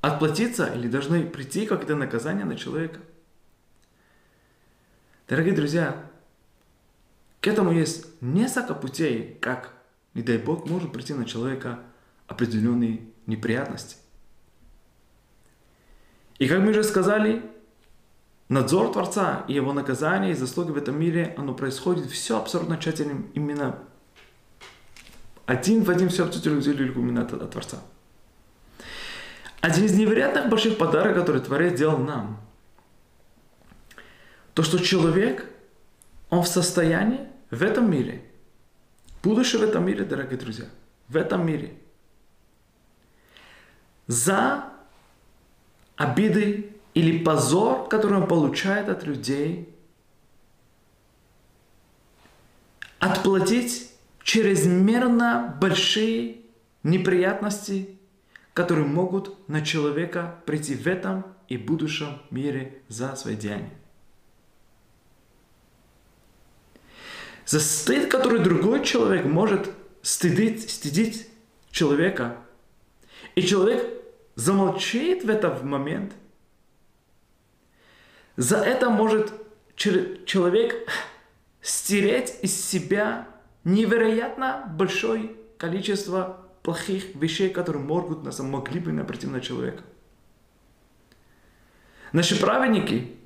[0.01, 3.01] отплатиться или должны прийти как это наказание на человека.
[5.29, 6.07] Дорогие друзья,
[7.41, 9.73] к этому есть несколько путей, как,
[10.15, 11.81] не дай Бог, может прийти на человека
[12.27, 13.97] определенные неприятности.
[16.39, 17.43] И как мы уже сказали,
[18.49, 23.31] надзор Творца и его наказание и заслуги в этом мире, оно происходит все абсолютно тщательным,
[23.35, 23.79] именно
[25.47, 27.79] один в один все абсолютно от, Творца.
[29.61, 32.41] Один из невероятных больших подарков, который Творец делал нам,
[34.55, 35.47] то, что человек,
[36.31, 38.23] он в состоянии в этом мире,
[39.23, 40.67] будучи в этом мире, дорогие друзья,
[41.09, 41.75] в этом мире–
[44.07, 44.65] за
[45.97, 49.69] обиды или позор, который он получает от людей,
[52.99, 56.39] отплатить чрезмерно большие
[56.85, 57.99] неприятности,
[58.55, 63.77] которые могут на человека прийти в этом и будущем мире за свои деяния.
[67.45, 71.29] За стыд, который другой человек может стыдить, стыдить
[71.71, 72.39] человека.
[73.35, 73.87] И человек
[74.35, 76.15] замолчит в этот момент,
[78.37, 79.33] за это может
[79.75, 80.89] человек
[81.61, 83.29] стереть из себя
[83.65, 89.83] невероятно большое количество плохих вещей, которые могут могли бы обратить на человека.
[92.13, 93.17] Наши праведники,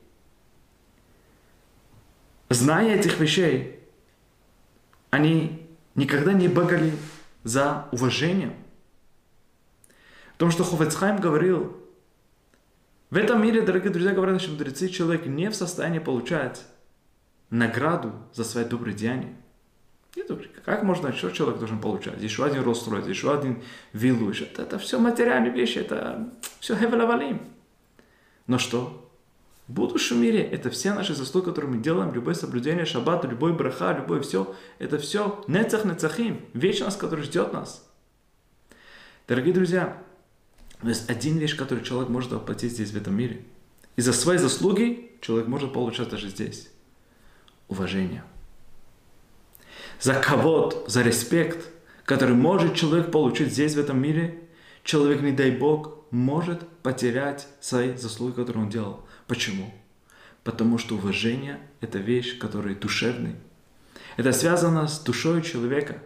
[2.48, 3.80] зная этих вещей,
[5.10, 6.92] они никогда не бегали
[7.44, 8.54] за уважением.
[10.32, 11.76] Потому что Хофецхайм говорил,
[13.10, 16.64] в этом мире, дорогие друзья, говорят наши мудрецы, человек не в состоянии получать
[17.50, 19.34] награду за свои добрые деяния.
[20.16, 20.30] Нет,
[20.64, 22.20] как можно, что человек должен получать?
[22.20, 27.40] Еще один Роллс-Ройс, еще один виллу, это, это все материальные вещи, это все хевелавалим.
[28.46, 29.08] Но что?
[29.68, 33.92] В будущем мире это все наши заслуги, которые мы делаем, любое соблюдение шаббата, любой браха,
[33.92, 37.88] любое все, это все нецах нецахим, вечность, которая ждет нас.
[39.28, 39.96] Дорогие друзья,
[40.88, 43.44] есть один вещь, которую человек может оплатить здесь, в этом мире.
[43.96, 46.68] И за свои заслуги человек может получать даже здесь.
[47.68, 48.24] Уважение.
[50.00, 51.68] За кого за респект,
[52.04, 54.40] который может человек получить здесь, в этом мире,
[54.82, 59.06] человек, не дай Бог, может потерять свои заслуги, которые он делал.
[59.26, 59.72] Почему?
[60.42, 63.36] Потому что уважение– это вещь, которая душевная.
[64.16, 66.02] Это связано с душой человека.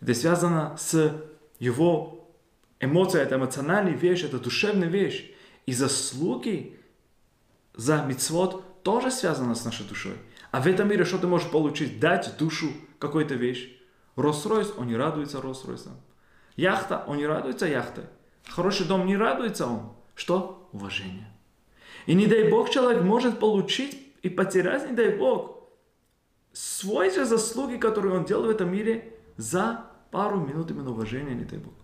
[0.00, 1.22] Это связано с
[1.60, 2.13] его
[2.84, 5.30] эмоцией, это эмоциональная вещь, это душевная вещь.
[5.66, 6.78] И заслуги
[7.74, 10.14] за мицвод тоже связаны с нашей душой.
[10.50, 11.98] А в этом мире что ты можешь получить?
[11.98, 12.68] Дать душу
[12.98, 13.70] какой-то вещь.
[14.16, 16.00] Росройс, он не радуется Росройсом.
[16.56, 18.04] Яхта, он не радуется яхтой.
[18.46, 19.92] Хороший дом не радуется он.
[20.14, 20.68] Что?
[20.72, 21.28] Уважение.
[22.06, 25.68] И не дай Бог человек может получить и потерять, не дай Бог,
[26.52, 31.44] свой же заслуги, которые он делал в этом мире за пару минут именно уважения, не
[31.44, 31.74] дай Бог.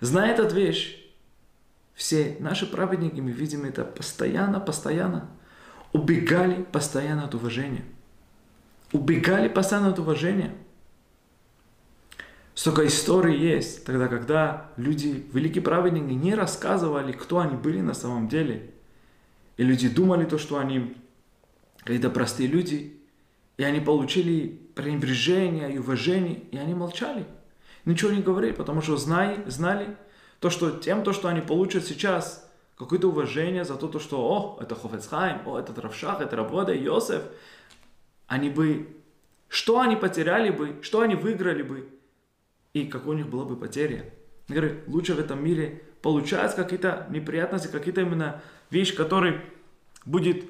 [0.00, 0.96] Зная эту вещь,
[1.94, 5.28] все наши праведники, мы видим это постоянно, постоянно,
[5.92, 7.84] убегали постоянно от уважения.
[8.92, 10.54] Убегали постоянно от уважения.
[12.54, 18.28] Столько историй есть, тогда, когда люди, великие праведники, не рассказывали, кто они были на самом
[18.28, 18.70] деле.
[19.56, 20.96] И люди думали то, что они
[21.78, 22.98] какие-то простые люди,
[23.56, 27.26] и они получили пренебрежение и уважение, и они молчали.
[27.84, 29.96] Ничего не говорили, потому что знали, знали
[30.38, 34.58] то, что тем, то, что они получат сейчас, какое-то уважение за то, то что, о,
[34.60, 37.22] это Хофецхайм, о, это Равшах, это Рабода, Йосеф,
[38.26, 38.96] они бы,
[39.48, 41.88] что они потеряли бы, что они выиграли бы,
[42.72, 44.12] и какой у них была бы потеря.
[44.48, 49.42] Я говорю, лучше в этом мире получать какие-то неприятности, какие-то именно вещи, которые
[50.04, 50.44] будет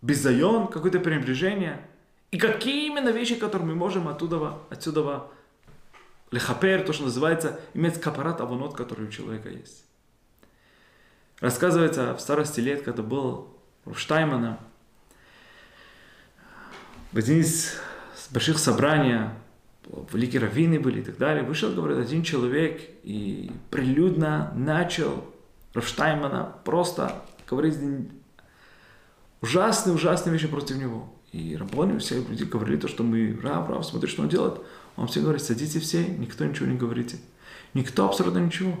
[0.00, 1.86] беззаен, какое-то пренебрежение.
[2.32, 5.24] И какие именно вещи, которые мы можем оттуда, отсюда
[6.30, 9.84] лехапер, то, что называется, иметь капарат аванот, который у человека есть.
[11.40, 13.54] Рассказывается в старости лет, когда был
[13.94, 14.58] Штаймана,
[17.12, 17.78] в один из
[18.30, 19.28] больших собраний
[20.12, 25.22] великие раввины были и так далее, вышел, говорит, один человек и прилюдно начал
[25.74, 27.76] Рафштаймана просто говорить
[29.42, 31.12] ужасные, ужасные вещи против него.
[31.32, 34.60] И Рабони все люди говорили то, что мы, Рав, Рав, смотри, что он делает.
[34.96, 37.18] Он все говорит, садитесь все, никто ничего не говорите.
[37.72, 38.78] Никто абсолютно ничего.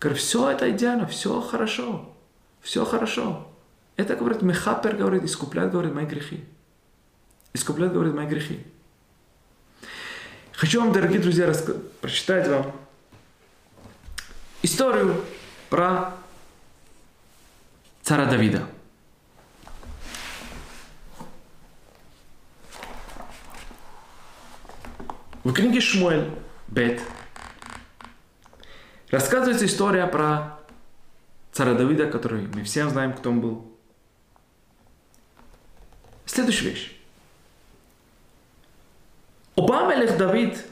[0.00, 2.14] Говорит, все это идеально, все хорошо,
[2.62, 3.46] все хорошо.
[3.96, 6.44] Это, говорит, Мехапер, говорит, искупляет, говорит, мои грехи.
[7.52, 8.64] Искупляет, говорит, мои грехи.
[10.52, 11.70] Хочу вам, дорогие друзья, раск...
[12.00, 12.72] прочитать вам
[14.62, 15.22] историю
[15.68, 16.14] про
[18.02, 18.77] царя Давида.
[25.44, 26.30] В книге Шмуэль
[26.66, 27.00] Бет
[29.10, 30.58] рассказывается история про
[31.52, 33.78] царя Давида, который мы все знаем, кто он был.
[36.26, 37.00] Следующая вещь.
[39.54, 40.64] Оба мелех Давид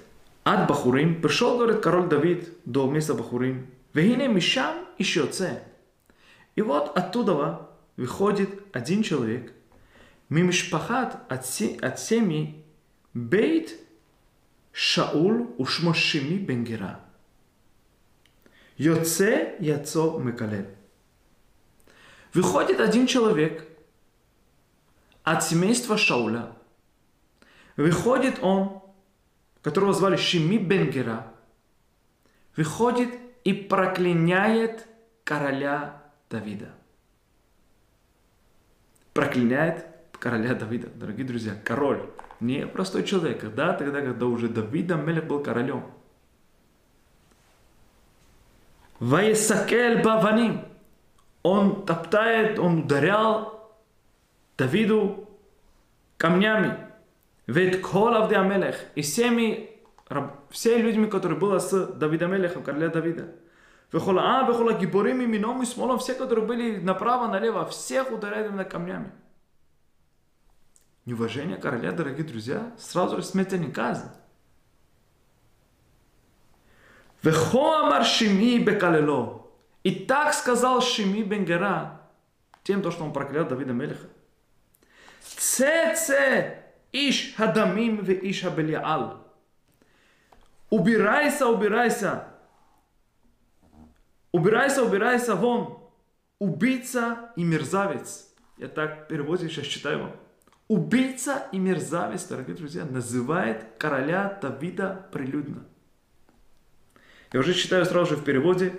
[0.44, 3.68] ад Бахурим, пришел, говорит, король Давид до места Бахурим.
[3.94, 5.62] Вегине Мишам еще це.
[6.56, 9.52] И вот оттуда выходит один человек,
[10.28, 11.44] мимишпахат от,
[11.82, 12.64] от семьи
[13.14, 13.85] Бейт
[14.78, 17.00] Шаул ушмо Шими Бенгера.
[18.76, 20.66] Йоце Яцо Мекалев.
[22.34, 23.66] Выходит один человек
[25.22, 26.52] от семейства Шауля,
[27.78, 28.82] Выходит он,
[29.62, 31.32] которого звали Шими Бенгера,
[32.54, 34.86] выходит и проклиняет
[35.24, 36.74] короля Давида.
[39.14, 39.86] Проклиняет
[40.18, 40.88] короля Давида.
[40.88, 42.10] Дорогие друзья, король,
[42.40, 45.84] не простой человек, да, тогда, когда уже Давида Мелех был королем.
[49.00, 50.64] Ваесакель Баваним.
[51.42, 53.76] Он топтает, он ударял
[54.58, 55.28] Давиду
[56.16, 56.78] камнями.
[57.46, 59.70] Ведь колов де Амелех и всеми,
[60.50, 63.28] все людьми, которые были с Давидом Мелехом, короля Давида.
[63.92, 68.64] Вехола А, вехола гиборими, мином и смолом, все, которые были направо, налево, всех ударяют именно
[68.64, 69.12] камнями.
[71.06, 74.10] Неуважение короля, дорогие друзья, сразу же смертельный казнь.
[77.22, 79.50] Вехо амар Шими бекалело.
[79.84, 82.00] И так сказал Шими Бенгера,
[82.64, 84.08] тем, то, что он проклял Давида Мелеха.
[85.20, 89.26] Це иш хадамим ве иш хабелиал.
[90.70, 92.26] Убирайся, убирайся.
[94.32, 95.78] Убирайся, убирайся вон.
[96.40, 98.34] Убийца и мерзавец.
[98.58, 100.25] Я так переводе сейчас читаю вам.
[100.68, 105.64] Убийца и мерзавец, дорогие друзья, называет короля Давида прилюдно.
[107.32, 108.72] Я уже читаю сразу же в переводе.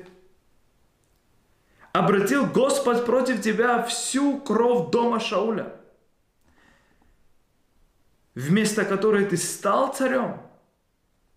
[1.93, 5.77] Обратил Господь против тебя всю кровь дома Шауля
[8.38, 10.39] вместо которой ты стал царем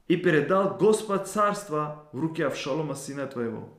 [0.06, 3.70] и передал Господь царство в руки Авшалома, сына твоего.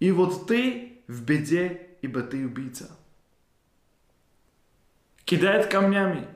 [0.00, 2.90] И вот ты в беде, ибо ты убийца.
[5.28, 6.26] Кидает камнями,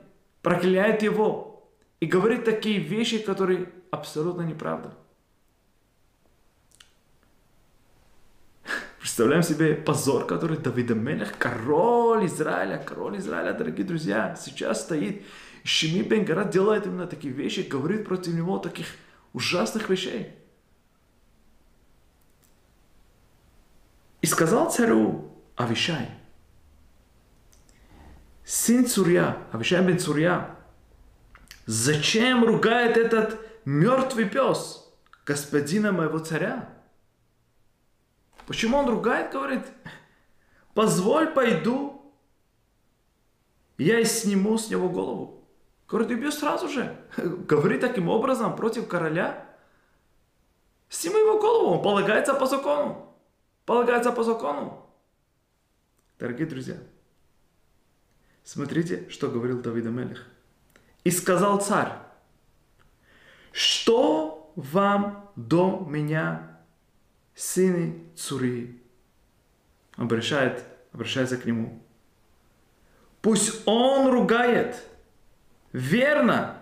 [0.43, 1.67] прокляет его
[1.99, 4.93] и говорит такие вещи, которые абсолютно неправда.
[8.99, 15.25] Представляем себе позор, который Давид Мелех, король Израиля, король Израиля, дорогие друзья, сейчас стоит
[15.63, 18.85] Шими бен Гара делает именно такие вещи, говорит против него таких
[19.33, 20.35] ужасных вещей.
[24.21, 26.11] И сказал царю Авишай,
[28.45, 30.55] сын Цурья, Авишай бен Цурья,
[31.65, 34.89] зачем ругает этот мертвый пес
[35.25, 36.69] господина моего царя?
[38.45, 39.65] Почему он ругает, говорит,
[40.73, 42.13] позволь пойду,
[43.77, 45.43] я и сниму с него голову.
[45.87, 46.95] Говорит, убью сразу же.
[47.17, 49.47] Говорит таким образом против короля.
[50.89, 53.15] Сними его голову, он полагается по закону.
[53.65, 54.85] Полагается по закону.
[56.19, 56.77] Дорогие друзья,
[58.43, 60.27] смотрите, что говорил Давид Амелих.
[61.03, 61.93] И сказал царь,
[63.51, 66.59] что вам до меня,
[67.35, 68.81] сыны Цури?
[69.95, 71.81] Обращает, обращается к нему.
[73.21, 74.75] Пусть он ругает–
[75.73, 76.59] Верно.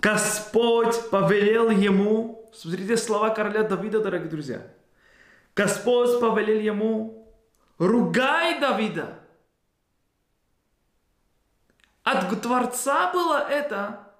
[0.00, 4.66] Господь повелел ему, смотрите слова короля Давида, дорогие друзья.
[5.56, 7.32] Господь повелел ему,
[7.78, 9.18] ругай Давида.
[12.06, 14.12] От Творца было это,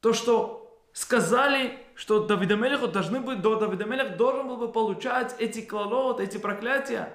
[0.00, 6.20] то, что сказали, что Давидамелеху должны быть, до Давидамелех должен был бы получать эти клалот,
[6.20, 7.08] эти проклятия,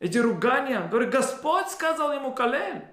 [0.00, 0.88] эти ругания.
[0.88, 2.84] Говорит, Господь сказал ему, Калель.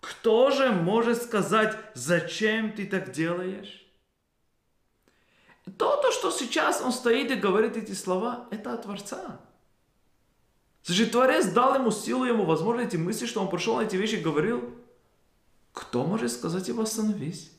[0.00, 3.86] Кто же может сказать, зачем ты так делаешь?
[5.78, 9.40] То, то, что сейчас он стоит и говорит эти слова, это от Творца.
[10.84, 14.16] Значит, Творец дал ему силу, ему возможно эти мысли, что он пришел на эти вещи
[14.16, 14.74] говорил.
[15.72, 17.52] Кто может сказать его остановись?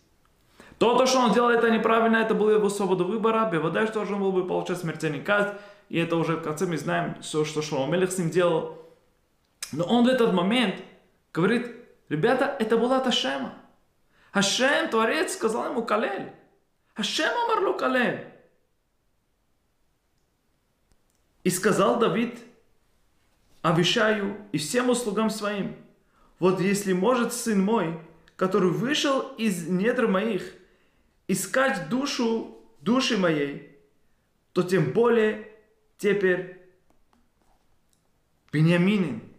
[0.78, 4.20] То, то, что он делал, это неправильно, это было его свобода выбора, Беводай, что он
[4.20, 5.52] был бы получать смертельный казнь,
[5.90, 8.78] и это уже в конце мы знаем, все, что Шломелех с ним делал.
[9.72, 10.76] Но он в этот момент
[11.34, 13.54] говорит, Ребята, это была от Ашема.
[14.32, 16.34] Ашем, Творец, сказал ему Калель.
[16.96, 18.28] Ашем Амарлу Калель.
[21.44, 22.40] И сказал Давид
[23.62, 25.76] Авишаю и всем услугам своим,
[26.40, 28.00] вот если может сын мой,
[28.36, 30.54] который вышел из недр моих,
[31.28, 33.78] искать душу души моей,
[34.54, 35.52] то тем более
[35.98, 36.62] теперь
[38.52, 39.30] Бениаминин,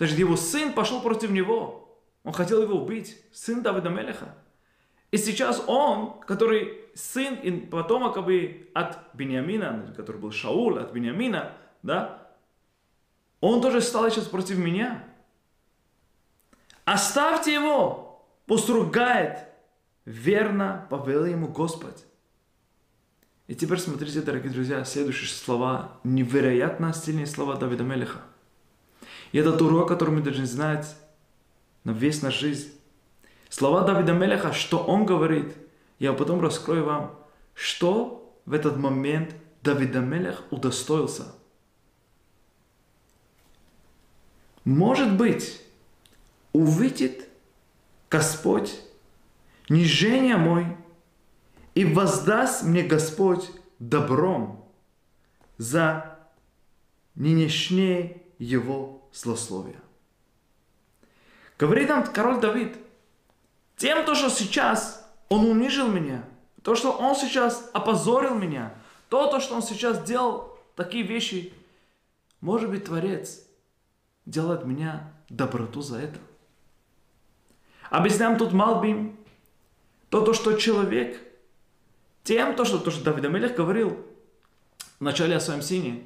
[0.00, 2.00] Значит, его сын пошел против него.
[2.24, 3.18] Он хотел его убить.
[3.32, 4.34] Сын Давида Мелеха.
[5.10, 10.94] И сейчас он, который сын и потомок как бы, от Бениамина, который был Шаул, от
[10.94, 11.52] Бениамина,
[11.82, 12.19] да,
[13.40, 15.04] он тоже стал сейчас против меня.
[16.84, 19.46] Оставьте его, пусть ругает.
[20.04, 22.04] Верно повел ему Господь.
[23.46, 28.20] И теперь смотрите, дорогие друзья, следующие слова, невероятно сильные слова Давида Мелеха.
[29.32, 30.96] И этот урок, который мы должны знать
[31.84, 32.70] на весь наш жизнь.
[33.48, 35.56] Слова Давида Мелеха, что он говорит,
[35.98, 37.18] я потом раскрою вам,
[37.54, 41.34] что в этот момент Давида Мелех удостоился.
[44.70, 45.60] Может быть,
[46.52, 47.28] увидит
[48.08, 48.80] Господь
[49.68, 50.76] нижение мой
[51.74, 53.50] и воздаст мне Господь
[53.80, 54.64] добром
[55.58, 56.20] за
[57.16, 59.80] нынешнее его злословия.
[61.58, 62.76] Говорит нам король Давид,
[63.76, 66.24] тем, то, что сейчас он унижил меня,
[66.62, 68.72] то, что он сейчас опозорил меня,
[69.08, 71.52] то, то, что он сейчас делал, такие вещи,
[72.40, 73.49] может быть, Творец
[74.30, 76.18] делает меня доброту за это.
[77.90, 79.18] Объясняем тут Малбим,
[80.08, 81.20] то, то, что человек,
[82.22, 83.98] тем, то, что, то, что Давид Амелех говорил
[84.98, 86.04] в начале о своем сине,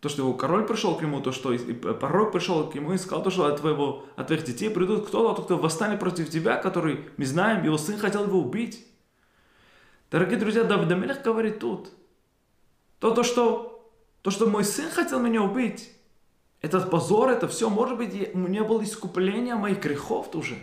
[0.00, 1.56] то, что его король пришел к нему, то, что
[2.00, 5.42] пророк пришел к нему и сказал, то, что от, твоего, от твоих детей придут кто-то,
[5.42, 8.84] кто восстанет против тебя, который, мы знаем, его сын хотел его убить.
[10.10, 11.90] Дорогие друзья, Давид Амелех говорит тут,
[12.98, 13.92] то, то, что,
[14.22, 15.92] то, что мой сын хотел меня убить,
[16.62, 20.56] этот позор, это все, может быть, у меня было искупление моих грехов тоже.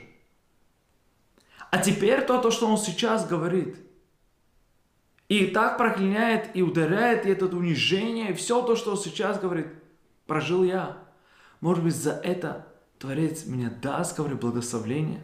[1.72, 3.78] А теперь то, то, что он сейчас говорит.
[5.28, 9.68] И так проклиняет и ударяет, и это унижение, и все то, что он сейчас говорит,
[10.26, 10.98] прожил я.
[11.60, 12.66] Может быть, за это
[12.98, 15.22] Творец меня даст, говорю, благословление.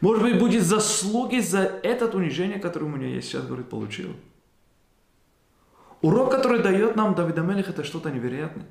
[0.00, 4.14] Может быть, будет заслуги за это унижение, которое у меня я сейчас, говорит, получил.
[6.02, 8.66] Урок, который дает нам Давид Амелех, это что-то невероятное.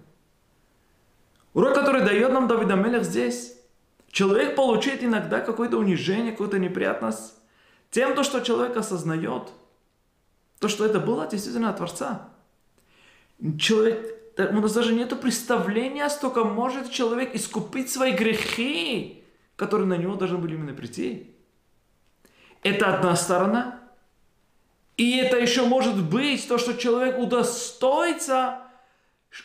[1.57, 3.57] Урок, который дает нам Давид Амелех здесь,
[4.11, 7.35] Человек получает иногда какое-то унижение, какую-то неприятность
[7.91, 9.49] тем, то, что человек осознает,
[10.59, 12.29] то, что это было действительно от Творца.
[13.59, 19.23] Человек, у нас даже нет представления, столько может человек искупить свои грехи,
[19.55, 21.35] которые на него должны были именно прийти.
[22.63, 23.79] Это одна сторона.
[24.95, 28.66] И это еще может быть то, что человек удостоится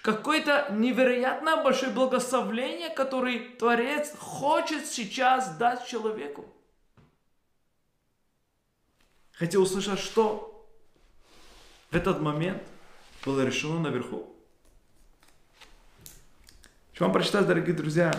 [0.03, 6.45] какое-то невероятно большое благословение, которое Творец хочет сейчас дать человеку.
[9.33, 10.69] Хотел услышать, что
[11.91, 12.63] в этот момент
[13.25, 14.29] было решено наверху.
[16.93, 18.13] Хочу вам прочитать, дорогие друзья,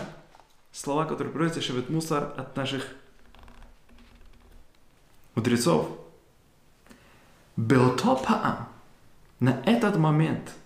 [0.72, 2.86] слова, которые приводятся Шевет Мусар от наших
[5.34, 5.88] мудрецов.
[7.56, 8.68] Белтопаам
[9.38, 10.52] на этот момент–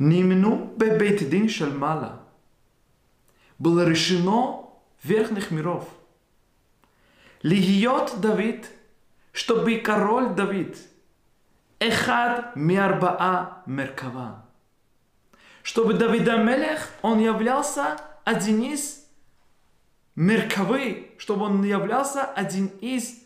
[0.00, 2.22] נמנו בבית דין של מעלה.
[3.62, 4.68] было решено
[5.04, 5.88] верхних миров.
[7.44, 8.66] Льет Давид,
[9.32, 10.76] чтобы король Давид,
[11.78, 14.44] Эхад Миарбаа Меркава,
[15.62, 19.06] чтобы Давид Амелех, он являлся один из
[20.16, 23.22] Меркавы, чтобы он являлся один из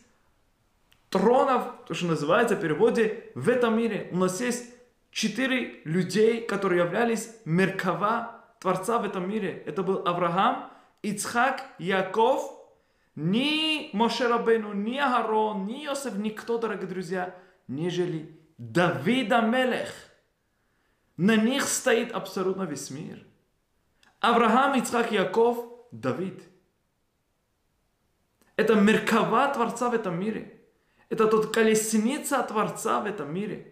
[1.09, 4.07] тронов, то, что называется в переводе в этом мире.
[4.11, 4.65] У нас есть
[5.12, 9.62] четыре людей, которые являлись Меркава, Творца в этом мире.
[9.66, 12.58] Это был Авраам, Ицхак, Яков,
[13.14, 17.34] ни Моше Рабейну, ни Агарон, ни Йосеф, никто, дорогие друзья,
[17.68, 19.92] нежели Давида Мелех.
[21.16, 23.24] На них стоит абсолютно весь мир.
[24.20, 26.42] Авраам, Ицхак, Яков, Давид.
[28.56, 30.60] Это Меркава Творца в этом мире.
[31.08, 33.68] Это тот колесница Творца в этом мире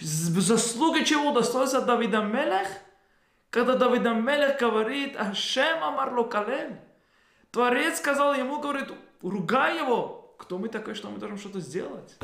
[0.00, 2.68] заслуга чего удостоился Давида Мелех,
[3.50, 6.80] когда Давида Мелех говорит, Ашем Амарло Калель.
[7.50, 8.92] Творец сказал ему, говорит,
[9.22, 10.34] ругай его.
[10.38, 12.16] Кто мы такой, что мы должны что-то сделать?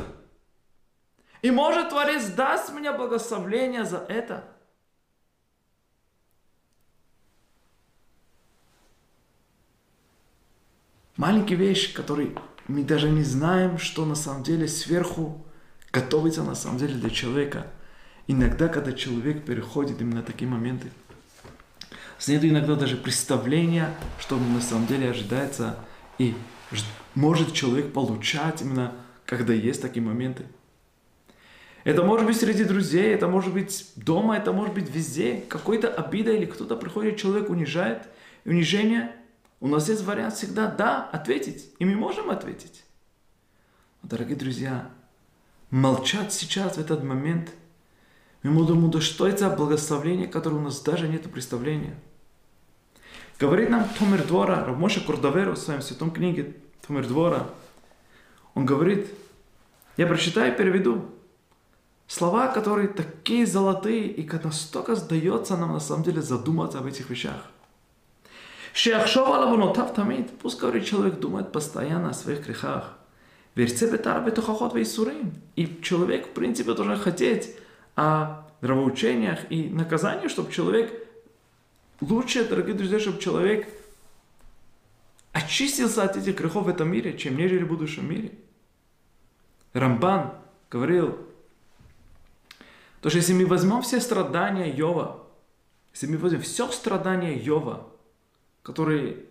[1.43, 4.45] И может Творец даст мне благословление за это.
[11.16, 15.45] Маленькая вещь, который мы даже не знаем, что на самом деле сверху
[15.95, 17.68] готовится на самом деле для человека.
[18.26, 20.90] Иногда, когда человек переходит именно такие моменты,
[22.26, 25.76] нет иногда даже представления, что на самом деле ожидается,
[26.18, 26.34] и
[27.14, 28.92] может человек получать именно,
[29.26, 30.47] когда есть такие моменты.
[31.84, 35.45] Это может быть среди друзей, это может быть дома, это может быть везде.
[35.49, 38.09] Какой-то обида или кто-то приходит, человек унижает.
[38.47, 39.14] Унижение,
[39.61, 41.74] у нас есть вариант всегда «да» ответить.
[41.78, 42.84] И мы можем ответить.
[44.03, 44.90] дорогие друзья,
[45.75, 47.53] молчать сейчас, в этот момент.
[48.45, 51.97] Мы можем удостоиться благословения, которое у нас даже нет представления.
[53.41, 56.55] Говорит нам Томер Двора, Равмоша Курдаверу в своем святом книге
[56.87, 57.49] Томер Двора.
[58.55, 59.09] Он говорит,
[59.97, 61.11] я прочитаю и переведу.
[62.07, 67.51] Слова, которые такие золотые, и настолько сдается нам на самом деле задуматься об этих вещах.
[68.75, 70.31] Шеахшов алавунотав тамид.
[70.39, 72.97] Пусть, говорит, человек думает постоянно о своих грехах.
[73.57, 73.67] И
[75.83, 77.57] человек, в принципе, должен хотеть
[77.95, 80.93] о нравоучениях и наказании, чтобы человек
[82.01, 83.69] лучше, дорогие друзья, чтобы человек
[85.33, 88.33] очистился от этих грехов в этом мире, чем нежели в будущем мире.
[89.73, 90.33] Рамбан
[90.71, 91.19] говорил,
[93.01, 95.23] то что если мы возьмем все страдания Йова,
[95.93, 97.87] если мы возьмем все страдания Йова,
[98.63, 99.27] который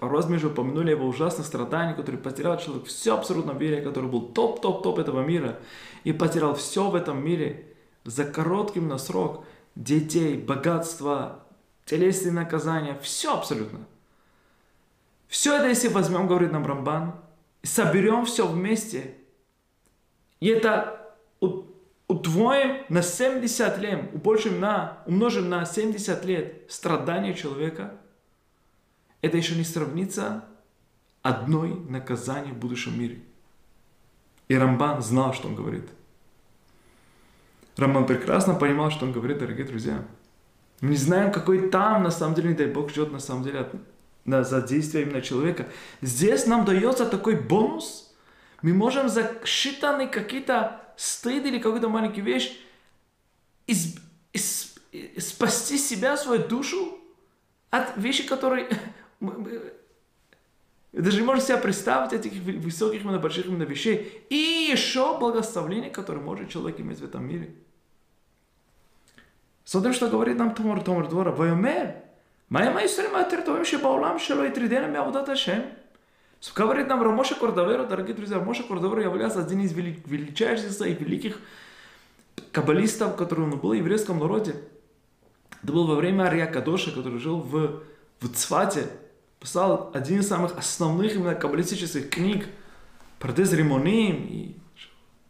[0.00, 4.08] порой мы же упомянули его ужасных страданий, который потерял человек все абсолютно в мире, который
[4.08, 5.60] был топ-топ-топ этого мира,
[6.04, 7.66] и потерял все в этом мире
[8.04, 9.44] за коротким на срок,
[9.74, 11.44] детей, богатство,
[11.84, 13.80] телесные наказания, все абсолютно.
[15.28, 17.14] Все это, если возьмем, говорит нам Рамбан,
[17.62, 19.14] соберем все вместе,
[20.40, 21.14] и это
[22.08, 24.24] удвоим на 70 лет,
[24.58, 27.99] на, умножим на 70 лет страдания человека,
[29.22, 30.44] это еще не сравнится
[31.22, 33.20] одной наказание в будущем мире.
[34.48, 35.88] И Рамбан знал, что он говорит.
[37.76, 40.04] Рамбан прекрасно понимал, что он говорит, дорогие друзья.
[40.80, 43.60] Мы не знаем, какой там, на самом деле, не дай Бог, ждет, на самом деле,
[43.60, 43.74] от,
[44.24, 45.68] на, за действие именно человека.
[46.00, 48.14] Здесь нам дается такой бонус.
[48.62, 52.58] Мы можем за считанные какие-то стыд или какую-то маленькую вещь
[53.66, 53.96] из,
[54.32, 56.98] из, из, спасти себя, свою душу
[57.70, 58.68] от вещи, которые
[60.92, 64.26] даже не можем себе представить этих высоких, именно больших именно вещей.
[64.28, 67.54] И еще благословление, которое может человек иметь в этом мире.
[69.64, 71.30] Смотрим, что говорит нам Томар Томар Двора.
[71.30, 71.94] Вайомер,
[72.48, 75.62] моя моя история матер, то вообще баулам шело и тридена мявудат Ашем.
[76.56, 81.38] Говорит нам Рамоша Кордоверо, дорогие друзья, Рамоша Кордоверо является один из величайших и великих
[82.50, 84.56] каббалистов, который он был в еврейском народе.
[85.62, 87.82] Это был во время Ария Кадоша, который жил в,
[88.20, 88.86] в Цвате,
[89.40, 92.46] писал один из самых основных именно каббалистических книг
[93.18, 94.54] про Римоним и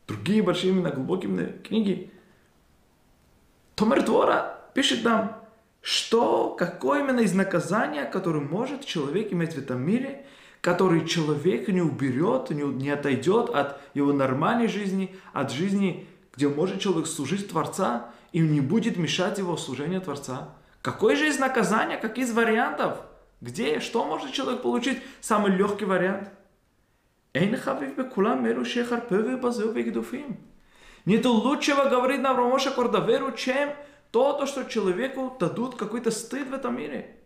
[0.06, 2.10] другие большие именно глубокие именно книги.
[3.76, 5.36] Томер Двора пишет нам,
[5.80, 10.26] что, какое именно из наказания, которое может человек иметь в этом мире,
[10.60, 16.06] который человек не уберет, не, не отойдет от его нормальной жизни, от жизни,
[16.36, 20.50] где может человек служить Творца, и не будет мешать его служению Творца.
[20.82, 22.98] Какое же из наказания, какие из вариантов–
[23.40, 24.98] где, что может человек получить?
[25.20, 26.30] Самый легкий вариант.
[31.06, 33.70] Нету лучшего, говорит нам Рамоша Кордаверу, чем
[34.10, 37.16] то, то, что человеку дадут какой-то стыд в этом мире.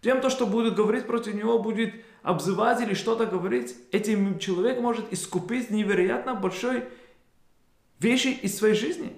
[0.00, 5.12] Тем, то, что будут говорить против него, будет обзывать или что-то говорить, этим человек может
[5.12, 6.84] искупить невероятно большой
[7.98, 9.12] вещи из своей жизни.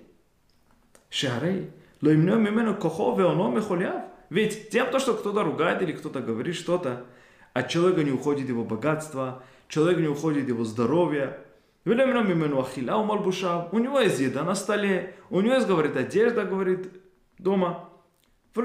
[1.08, 1.70] Шарей,
[2.00, 4.11] лоимно мимену кохо веоно мехоляв.
[4.32, 7.04] Ведь тем, то, что кто-то ругает или кто-то говорит что-то,
[7.52, 11.38] от человека не уходит его богатство, человек не уходит его здоровье,
[11.84, 16.88] у него есть еда на столе, у него есть, говорит, одежда, говорит,
[17.36, 17.90] дома.
[18.54, 18.60] И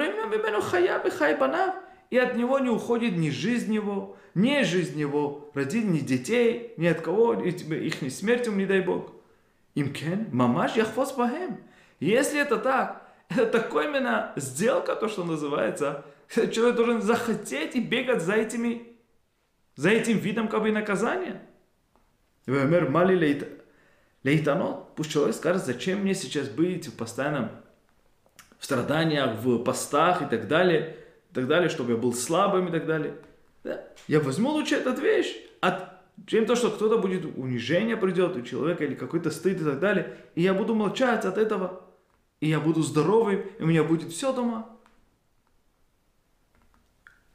[2.17, 7.01] от него не уходит ни жизнь его, ни жизнь его, родителей, ни детей, ни от
[7.01, 9.11] кого, их не смертью, не дай Бог.
[9.75, 11.57] Им кен, мамаш яхвоз бахем.
[11.99, 16.05] Если это так, это такой именно сделка, то, что называется.
[16.29, 18.87] Человек должен захотеть и бегать за этими,
[19.75, 21.41] за этим видом как бы наказания.
[22.45, 23.47] Вемер мали
[24.23, 24.95] лейтанот.
[24.95, 27.49] Пусть человек скажет, зачем мне сейчас быть в постоянном
[28.57, 30.97] в страданиях, в постах и так далее,
[31.29, 33.13] и так далее, чтобы я был слабым и так далее.
[33.63, 33.83] Да?
[34.07, 35.89] Я возьму лучше эту вещь, от,
[36.25, 40.17] чем то, что кто-то будет унижение придет у человека или какой-то стыд и так далее,
[40.33, 41.86] и я буду молчать от этого
[42.40, 44.68] и я буду здоровым, и у меня будет все дома.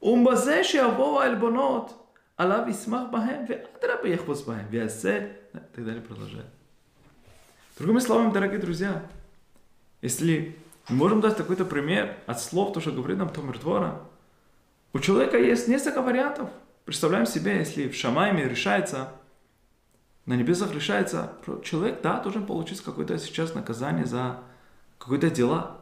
[0.01, 5.27] ומבזה שיבואו העלבונות, עליו ישמח בהם, ואדרבה יחפוץ בהם, ויעשה...
[5.73, 6.45] Так далее продолжает.
[7.79, 9.03] Другими словами, дорогие друзья,
[10.01, 10.55] если
[10.89, 14.01] мы можем дать какой-то пример от слов, то, что говорит нам Томер Двора,
[14.93, 16.49] у человека есть несколько вариантов.
[16.85, 19.09] Представляем себе, если в Шамайме решается,
[20.25, 24.39] на небесах решается, человек, да, должен получить какое-то сейчас наказание за
[25.02, 25.80] какие-то дела.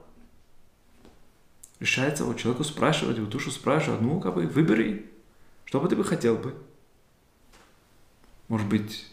[1.78, 5.10] Решается вот человеку спрашивать, его душу спрашивать, ну, как бы, выбери,
[5.64, 6.54] что бы ты бы хотел бы.
[8.48, 9.06] Может быть,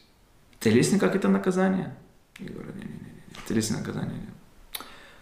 [0.60, 1.96] телесное какое-то наказание?
[2.40, 4.20] Я говорю, не-не-не, телесное наказание.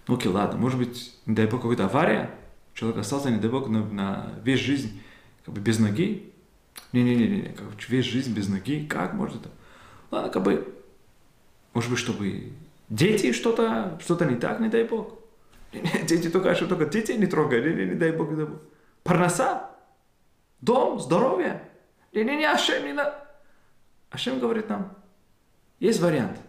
[0.08, 2.32] Ну окей, ладно, может быть, не дай бог, какая-то авария,
[2.74, 5.02] человек остался, не дай бог, на, на весь жизнь
[5.46, 6.32] как бы без ноги.
[6.94, 9.52] Не-не-не, как весь жизнь без ноги, как может это?
[10.12, 10.74] Ладно, как бы,
[11.74, 12.54] может быть, чтобы
[12.90, 15.20] Дети что-то что не так, не дай бог.
[15.72, 18.62] Дети только, что только дети не трогай, не, не, не дай бог, не дай бог.
[19.04, 19.70] Парноса,
[20.62, 21.70] дом, здоровье.
[22.14, 23.14] Не, не, не, Ашем не на...
[24.10, 24.96] Ашем говорит нам,
[25.80, 26.40] есть вариант.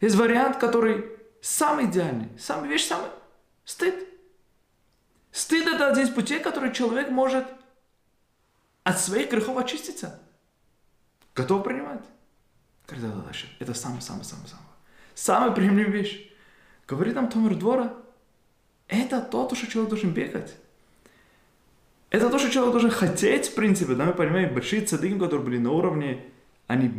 [0.00, 1.04] Есть вариант, который
[1.42, 3.10] самый идеальный, самый вещь, самый
[3.64, 3.94] стыд.
[5.32, 7.46] Стыд это один из путей, который человек может
[8.84, 10.20] от своих грехов очиститься.
[11.34, 12.04] Готов принимать.
[13.58, 14.65] Это самый-самый-самый-самый.
[15.16, 16.30] Самая приемлемая вещь.
[16.86, 17.94] Говорит нам Томер Двора,
[18.86, 20.54] это то, что человек должен бегать.
[22.10, 25.56] Это то, что человек должен хотеть, в принципе, да, мы понимаем, большие цадыки, которые были
[25.56, 26.22] на уровне,
[26.66, 26.90] они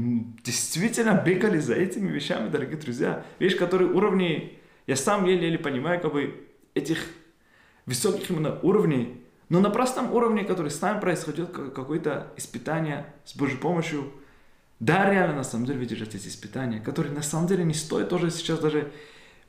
[0.43, 3.23] действительно бегали за этими вещами, дорогие друзья.
[3.37, 4.57] Вещь, которые уровни,
[4.87, 6.43] я сам еле-еле понимаю, как бы,
[6.73, 7.05] этих
[7.85, 13.57] высоких именно уровней, но на простом уровне, который с нами происходит, какое-то испытание с Божьей
[13.57, 14.11] помощью,
[14.79, 18.29] да, реально, на самом деле, выдержать эти испытания, которые на самом деле не стоит тоже
[18.29, 18.91] сейчас даже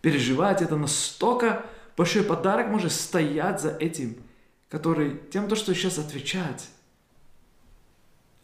[0.01, 0.63] переживать.
[0.63, 1.67] Это настолько
[1.97, 4.17] большой подарок может стоять за этим,
[4.71, 6.69] который тем, то, что сейчас отвечать,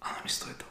[0.01, 0.70] оно не стоит того.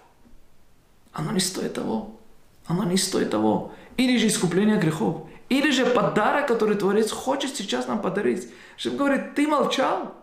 [1.14, 2.20] Оно не стоит того.
[2.66, 3.74] Оно не стоит того.
[3.97, 5.28] Или же искупление грехов.
[5.49, 8.49] Или же подарок, который Творец хочет сейчас нам подарить.
[8.78, 10.16] Чтобы говорит, ты молчал.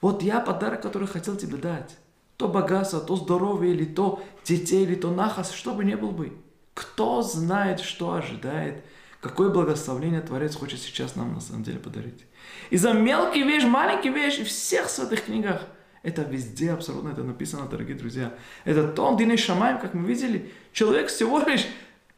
[0.00, 1.96] Вот я подарок, который хотел тебе дать.
[2.40, 6.32] То богатство, то здоровье, или то детей, или то нахас, что бы ни был бы.
[6.74, 8.82] Кто знает, что ожидает
[9.20, 12.24] Какое благословение Творец хочет сейчас нам на самом деле подарить.
[12.70, 15.66] И за мелкие вещи, маленькие вещи, в всех святых книгах,
[16.02, 18.32] это везде абсолютно это написано, дорогие друзья.
[18.64, 20.50] Это тон Дины Шамаем, как мы видели.
[20.72, 21.66] Человек всего лишь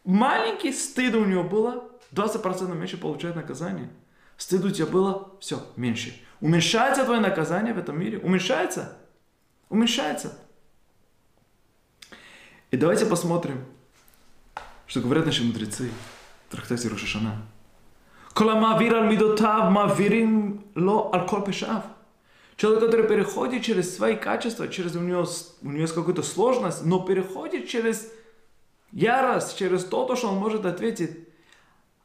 [0.04, 3.90] маленький стыд у него было, 20% меньше получает наказание.
[4.36, 6.14] Стыд у тебя было, все, меньше.
[6.40, 8.18] Уменьшается твое наказание в этом мире?
[8.18, 8.96] Уменьшается?
[9.72, 10.38] уменьшается.
[12.70, 13.64] И давайте посмотрим,
[14.86, 15.90] что говорят наши мудрецы
[16.48, 17.42] в трактате Рошашана.
[22.56, 25.26] Человек, который переходит через свои качества, через у него,
[25.62, 28.10] у него есть какая-то сложность, но переходит через
[28.92, 31.18] ярость, через то, то, что он может ответить,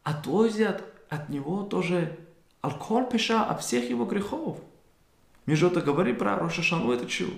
[0.03, 2.17] отвозят от него тоже
[2.61, 4.57] алкоголь пеша от всех его грехов.
[5.45, 7.35] Между это говорит про Рошашану, это чудо.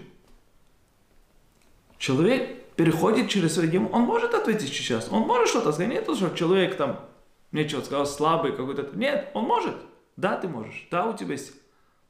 [1.99, 5.91] Человек переходит через дем, он может ответить сейчас, он может что-то сказать.
[5.91, 7.05] Нет, что человек там,
[7.51, 8.89] мне что сказал, слабый какой-то.
[8.95, 9.75] Нет, он может.
[10.15, 10.87] Да, ты можешь.
[10.89, 11.53] Да, у тебя есть.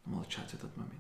[0.06, 0.94] Молчать этот момент.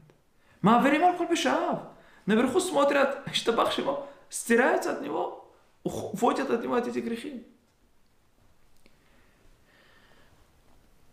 [0.61, 1.79] Маверим аль
[2.25, 5.47] Наверху смотрят, что Бахшимо стираются от него,
[5.83, 7.45] уходят от него от этих грехи.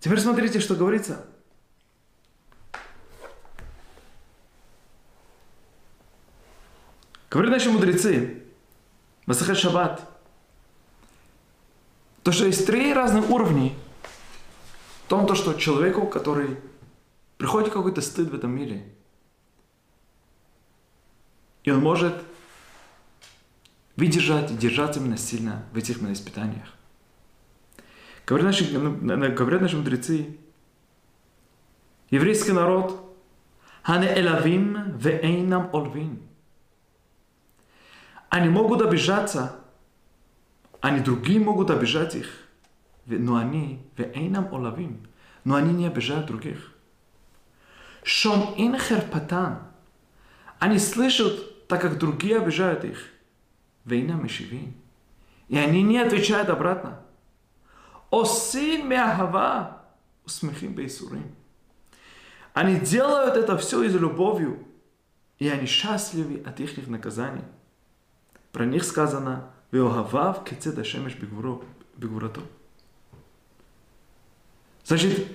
[0.00, 1.26] Теперь смотрите, что говорится.
[7.36, 8.44] Говорят наши мудрецы,
[9.26, 10.08] Масахет Шаббат.
[12.22, 13.74] То, что есть три разных уровня.
[15.04, 16.56] В том, то, что человеку, который
[17.36, 18.90] приходит какой-то стыд в этом мире,
[21.64, 22.14] и он может
[23.96, 26.74] выдержать и держаться именно сильно в этих испытаниях.
[28.26, 30.38] Говорят наши, говорят наши мудрецы,
[32.08, 33.14] еврейский народ,
[33.82, 36.22] Хане элавим ве эйнам олвин.
[38.28, 39.56] Они могут обижаться,
[40.80, 42.28] они другие могут обижать их,
[43.06, 45.06] но они, вейнам олавим,
[45.44, 46.72] но они не обижают других.
[48.02, 49.58] Шом ин херпатан.
[50.58, 53.10] Они слышат, так как другие обижают их.
[53.84, 54.74] Вейна мешивин.
[55.48, 57.00] И они не отвечают обратно.
[58.10, 59.82] Осин мяхава.
[60.24, 61.34] Усмехим бейсурим.
[62.52, 64.66] Они делают это все из любовью.
[65.38, 67.44] И они счастливы от их наказаний.
[68.52, 72.40] Про них сказано «Веохавав кецед ашемеш бигвурато».
[74.84, 75.26] Значит,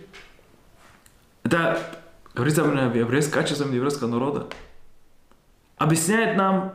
[1.43, 2.01] это
[2.33, 4.47] говорится в еврейском качестве еврейского народа.
[5.77, 6.73] Объясняет нам,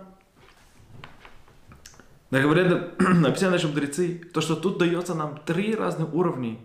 [2.31, 6.59] да говорят, написано наши мудрецы, то, что тут дается нам три разных уровня,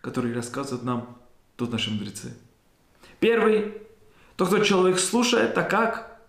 [0.00, 1.18] которые рассказывают нам
[1.56, 2.36] тут наши мудрецы.
[3.20, 3.74] Первый,
[4.36, 6.20] то, что человек слушает, так как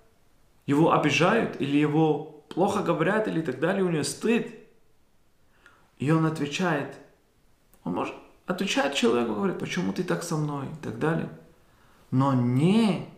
[0.67, 4.53] его обижают или его плохо говорят или так далее, у нее стыд.
[5.97, 6.95] И он отвечает,
[7.83, 8.15] он может
[8.45, 11.29] отвечать человеку, говорит, почему ты так со мной и так далее.
[12.11, 13.09] Но не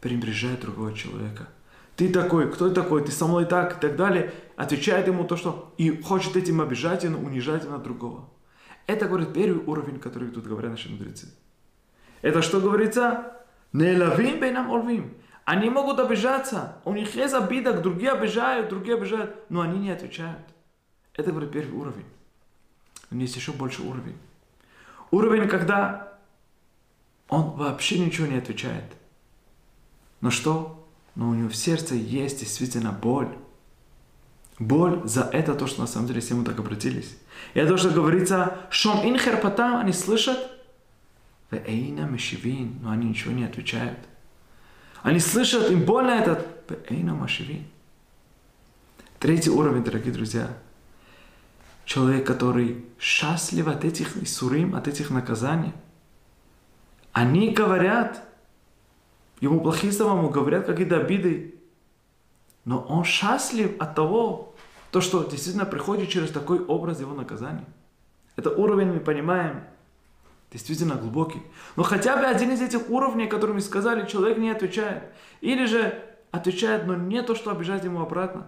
[0.00, 1.48] пренебрежает другого человека.
[1.96, 4.32] Ты такой, кто ты такой, ты со мной так и так далее.
[4.56, 8.28] Отвечает ему то, что и хочет этим обижать и унижать на другого.
[8.86, 11.28] Это, говорит, первый уровень, который тут говорят наши мудрецы.
[12.22, 13.32] Это что говорится?
[13.72, 15.14] Не лавим бейнам олвим.
[15.48, 20.42] Они могут обижаться, у них есть обида, другие обижают, другие обижают, но они не отвечают.
[21.14, 22.04] Это, говорит, первый уровень.
[23.08, 24.18] Но есть еще больше уровень.
[25.10, 26.12] Уровень, когда
[27.30, 28.84] он вообще ничего не отвечает.
[30.20, 30.86] Но что?
[31.14, 33.34] Но у него в сердце есть действительно боль.
[34.58, 37.16] Боль за это то, что на самом деле все ему так обратились.
[37.54, 40.50] И это то, что говорится, шом ин херпатам, они слышат,
[41.50, 41.56] но
[42.90, 43.98] они ничего не отвечают.
[45.02, 46.46] Они слышат, им больно этот
[46.90, 47.66] Машиви.
[49.18, 50.48] Третий уровень, дорогие друзья.
[51.84, 55.72] Человек, который счастлив от этих сурим, от этих наказаний.
[57.12, 58.22] Они говорят,
[59.40, 61.54] ему плохие слова, ему говорят какие-то обиды,
[62.64, 64.54] но он счастлив от того,
[64.90, 67.66] то, что действительно приходит через такой образ его наказания.
[68.36, 69.64] Это уровень, мы понимаем,
[70.50, 71.42] действительно глубокий.
[71.76, 75.04] Но хотя бы один из этих уровней, которые мы сказали, человек не отвечает.
[75.40, 78.46] Или же отвечает, но не то, что обижать ему обратно.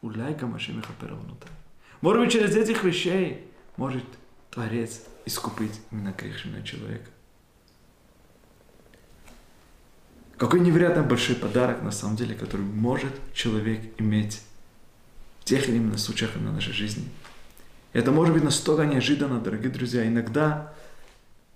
[0.00, 1.48] Уляйка Машемиха Перавнута.
[2.00, 4.04] Может быть, через этих вещей может
[4.50, 7.10] Творец искупить именно грешного человека.
[10.36, 14.40] Какой невероятно большой подарок, на самом деле, который может человек иметь
[15.40, 17.08] в тех или иных случаях на нашей жизни.
[17.92, 20.06] Это может быть настолько неожиданно, дорогие друзья.
[20.06, 20.72] Иногда,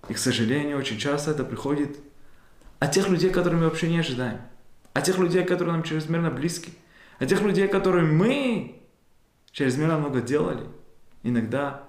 [0.09, 1.97] и, к сожалению, очень часто это приходит
[2.79, 4.41] от тех людей, которых мы вообще не ожидаем.
[4.93, 6.73] От тех людей, которые нам чрезмерно близки.
[7.19, 8.81] От тех людей, которые мы
[9.51, 10.67] чрезмерно много делали.
[11.23, 11.83] Иногда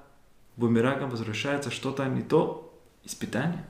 [0.56, 2.78] бумерангом возвращается что-то не то.
[3.04, 3.64] Испытание.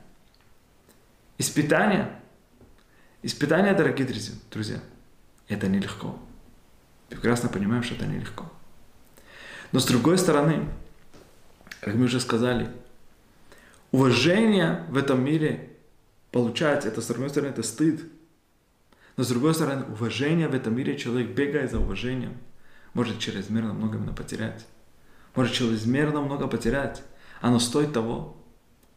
[1.37, 2.19] Испытание–
[3.25, 4.07] Испытания, дорогие
[4.51, 4.79] друзья,
[5.47, 6.15] это нелегко.
[7.09, 8.45] Прекрасно понимаем, что это нелегко.
[9.75, 10.69] Но с другой стороны,
[11.81, 12.69] как мы уже сказали,
[13.91, 15.69] уважение в этом мире
[16.31, 18.01] получать, это с одной стороны, это стыд.
[19.17, 22.37] Но с другой стороны, уважение в этом мире, человек бегает за уважением,
[22.93, 24.65] может чрезмерно много именно потерять.
[25.35, 27.03] Может чрезмерно много потерять.
[27.41, 28.37] Оно стоит того.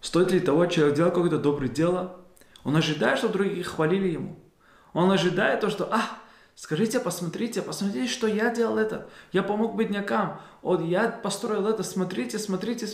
[0.00, 2.20] Стоит ли того, человек делал какое-то доброе дело,
[2.62, 4.38] он ожидает, что другие хвалили ему.
[4.92, 6.18] Он ожидает то, что, а,
[6.58, 9.08] скажите, посмотрите, посмотрите, что я делал это.
[9.30, 10.40] Я помог беднякам.
[10.60, 12.88] Вот я построил это, смотрите, смотрите.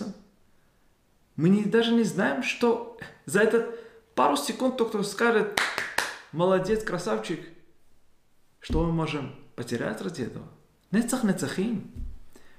[1.37, 3.75] Мы не, даже не знаем, что за этот
[4.15, 5.59] пару секунд кто-то скажет,
[6.33, 7.41] молодец, красавчик,
[8.61, 10.47] что мы можем потерять ради этого?
[10.91, 11.91] Нецах нецахим.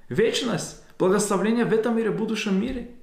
[0.09, 2.91] Вечность, благословление в этом мире, в будущем мире–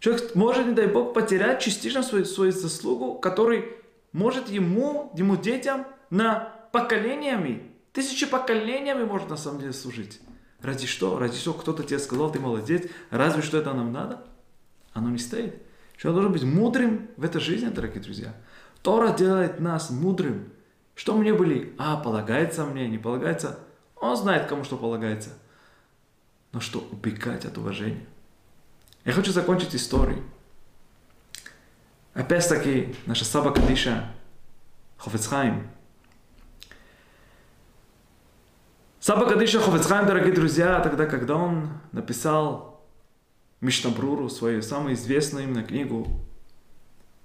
[0.00, 3.66] Человек может, не дай Бог, потерять частично свою, свою заслугу, который
[4.12, 10.20] может ему, ему детям на поколениями, тысячи поколениями может на самом деле служить.
[10.60, 11.18] Ради что?
[11.18, 14.24] Ради что кто-то тебе сказал, ты молодец, разве что это нам надо?
[14.92, 15.62] Оно не стоит.
[15.96, 18.34] Человек должен быть мудрым в этой жизни, дорогие друзья.
[18.82, 20.52] Тора делает нас мудрым.
[20.94, 21.74] Что мне были?
[21.78, 23.58] А, полагается мне, не полагается.
[23.96, 25.30] Он знает, кому что полагается.
[26.52, 28.06] Но что убегать от уважения?
[29.04, 30.22] Я хочу закончить историей.
[32.12, 34.12] Опять-таки, наша Саба Кадиша,
[34.98, 35.70] Хофецхайм.
[39.02, 42.84] Саба Кадиша Хофецхайм, дорогие друзья, тогда, когда он написал
[43.62, 46.20] Мишнабруру, свою самую известную именно книгу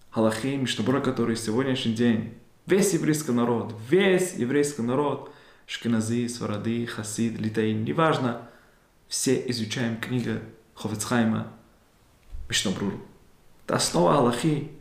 [0.10, 5.34] Халахи, Мишнабрура, который сегодняшний день весь еврейский народ, весь еврейский народ,
[5.66, 8.44] Шкиназы, Сварады, Хасид, Литаин, неважно,
[9.10, 10.40] все изучаем книгу
[10.76, 11.52] Хофецхайма,
[12.48, 13.02] Мишнабруру.
[13.66, 14.72] Это основа Аллахи.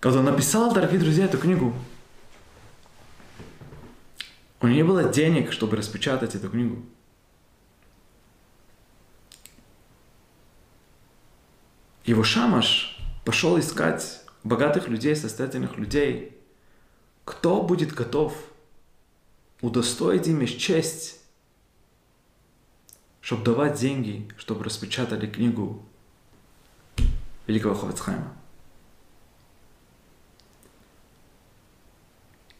[0.00, 1.72] Когда он написал, дорогие друзья, эту книгу,
[4.60, 6.82] у него не было денег, чтобы распечатать эту книгу.
[12.04, 16.38] Его шамаш пошел искать богатых людей, состоятельных людей,
[17.24, 18.34] кто будет готов
[19.60, 21.16] удостоить им честь
[23.26, 25.84] чтобы давать деньги, чтобы распечатали книгу
[27.48, 28.32] великого Ховецхайма.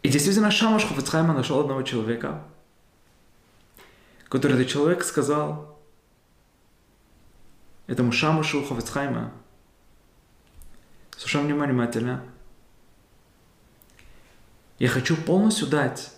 [0.07, 2.41] И действительно Шамаш Хофицхайма нашел одного человека,
[4.29, 5.77] который этот человек сказал
[7.87, 9.33] этому Шамашу Хофицхайма,
[11.17, 12.23] слушай меня внимательно,
[14.79, 16.13] я хочу полностью дать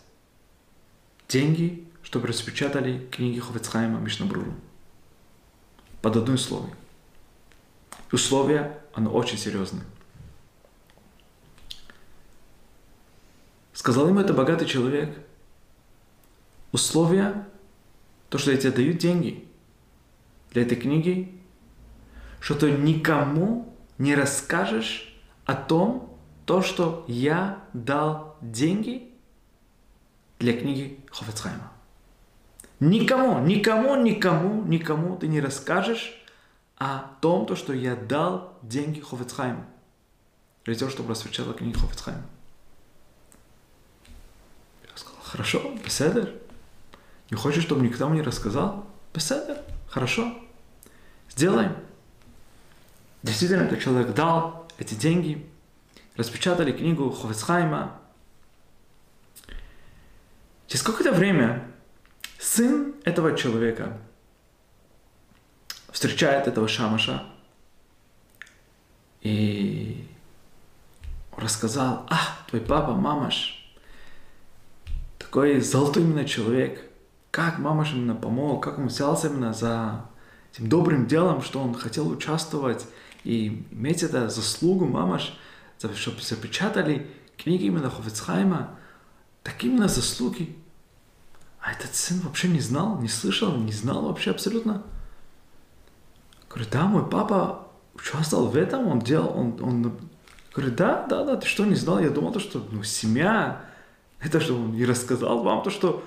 [1.27, 4.53] деньги чтобы распечатали книги Хофицхайма Мишнабруру.
[6.03, 6.75] Под одно условие.
[8.11, 9.83] Условие, оно очень серьезное.
[13.79, 15.17] Сказал ему это богатый человек.
[16.73, 17.47] Условие,
[18.27, 19.47] то, что я тебе даю деньги
[20.51, 21.41] для этой книги,
[22.41, 26.13] что ты никому не расскажешь о том,
[26.45, 29.13] то, что я дал деньги
[30.39, 31.71] для книги Хофицхайма.
[32.81, 36.21] Никому, никому, никому, никому ты не расскажешь
[36.75, 39.63] о том, то, что я дал деньги Хофицхайму.
[40.65, 42.25] Для того, чтобы рассвечала книги Хофицхайма.
[45.31, 46.33] Хорошо, беседер.
[47.29, 48.87] Не хочешь, чтобы никто мне рассказал?
[49.13, 50.33] Беседер, хорошо.
[51.29, 51.75] Сделаем.
[53.21, 55.47] Действительно, этот человек дал эти деньги,
[56.15, 57.99] распечатали книгу Хофицхайма.
[60.65, 61.71] Через какое-то время
[62.39, 63.99] Сын этого человека
[65.91, 67.23] встречает этого шамаша
[69.21, 70.07] и
[71.37, 72.17] рассказал, а,
[72.47, 73.58] твой папа, мамаш,
[75.29, 76.89] такой золотой именно человек,
[77.29, 80.05] как мамаш именно помог, как он взялся именно за
[80.51, 82.87] этим добрым делом, что он хотел участвовать
[83.23, 85.37] и иметь это заслугу мамаш,
[85.93, 88.71] чтобы запечатали книги именно Хофицхайма,
[89.43, 90.57] такие именно заслуги.
[91.61, 94.81] А этот сын вообще не знал, не слышал, не знал вообще абсолютно.
[96.49, 99.99] Говорит, да, мой папа участвовал в этом, он делал, он, он
[100.55, 101.99] говорит, да, да, да, ты что, не знал?
[101.99, 103.68] Я думал, то, что ну, семья,
[104.21, 106.03] это что он и рассказал вам, то, что,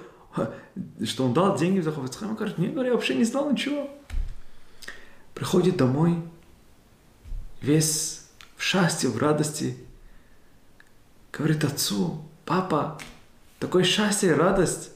[1.04, 2.32] что он дал деньги за Хофицхайм.
[2.32, 3.88] Он говорит, нет, я вообще не знал ничего.
[5.34, 6.18] Приходит домой,
[7.60, 9.76] весь в счастье, в радости,
[11.32, 12.98] говорит отцу, папа,
[13.58, 14.90] такое счастье и радость.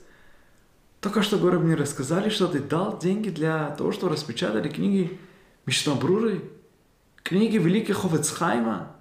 [1.00, 5.18] Только что, говорю, мне рассказали, что ты дал деньги для того, что распечатали книги
[5.64, 6.50] Мишнабруры,
[7.22, 8.95] книги великих Ховецхайма.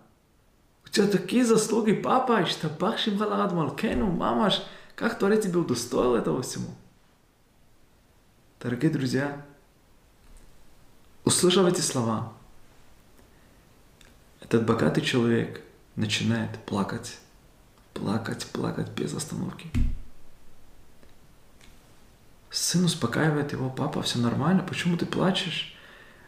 [0.95, 4.63] Тебя такие заслуги, папа, и что Бахшим Халарад Малкену, мамаш,
[4.95, 6.73] как Творец тебе удостоил этого всему.
[8.61, 9.45] Дорогие друзья,
[11.25, 12.31] услышав эти слова,
[14.39, 15.61] этот богатый человек
[15.97, 17.19] начинает плакать,
[17.93, 19.69] плакать, плакать без остановки.
[22.49, 25.75] Сын успокаивает его, папа, все нормально, почему ты плачешь?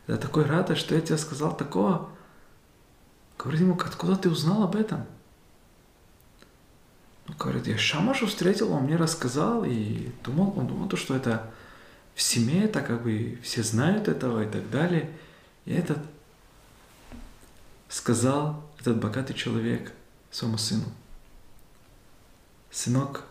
[0.08, 2.17] Я такой рад, что я тебе сказал такого.
[3.38, 5.06] Говорит ему, откуда ты узнал об этом?
[7.28, 11.52] Ну, говорит, я Шамашу встретил, он мне рассказал, и думал, он думал, что это
[12.16, 15.12] в семье, это как бы все знают этого и так далее.
[15.66, 16.00] И этот
[17.90, 19.92] сказал, этот богатый человек
[20.32, 20.86] своему сыну,
[22.72, 23.26] сынок,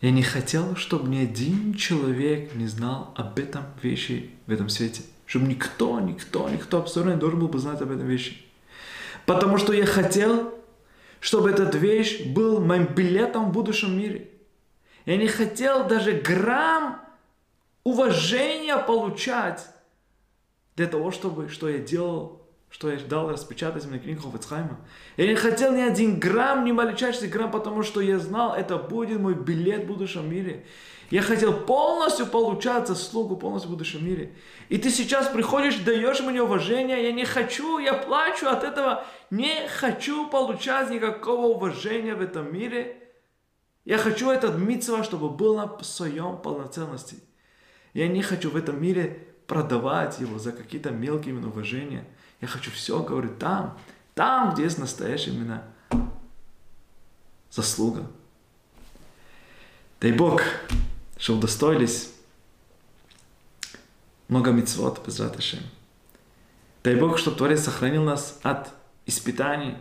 [0.00, 5.02] я не хотел, чтобы ни один человек не знал об этом вещи в этом свете.
[5.28, 8.42] Чтобы никто, никто, никто абсолютно не должен был бы знать об этом вещи.
[9.26, 10.54] Потому что я хотел,
[11.20, 14.30] чтобы этот вещь был моим билетом в будущем мире.
[15.04, 17.02] Я не хотел даже грамм
[17.84, 19.66] уважения получать
[20.76, 22.38] для того, чтобы, что я делал
[22.70, 24.78] что я дал распечатать мне книгу Хофицхайма.
[25.16, 29.20] Я не хотел ни один грамм, ни малейший грамм, потому что я знал, это будет
[29.20, 30.66] мой билет в будущем мире.
[31.10, 34.34] Я хотел полностью получать заслугу полностью в будущем мире.
[34.68, 39.68] И ты сейчас приходишь, даешь мне уважение, я не хочу, я плачу от этого, не
[39.68, 43.02] хочу получать никакого уважения в этом мире.
[43.86, 47.16] Я хочу этот митцва, чтобы был на своем полноценности.
[47.94, 52.04] Я не хочу в этом мире продавать его за какие-то мелкие уважения.
[52.42, 53.78] Я хочу все, говорю, там,
[54.14, 55.64] там, где есть настоящая именно
[57.50, 58.06] заслуга.
[60.00, 60.42] Дай Бог,
[61.18, 62.12] что удостоились
[64.28, 65.60] много мецвод, без Раташем.
[66.84, 68.70] Дай Бог, чтобы Творец сохранил нас от
[69.04, 69.76] испытаний.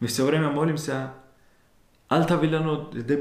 [0.00, 1.12] Мы все время молимся
[2.12, 3.16] Аль тавиляну лиде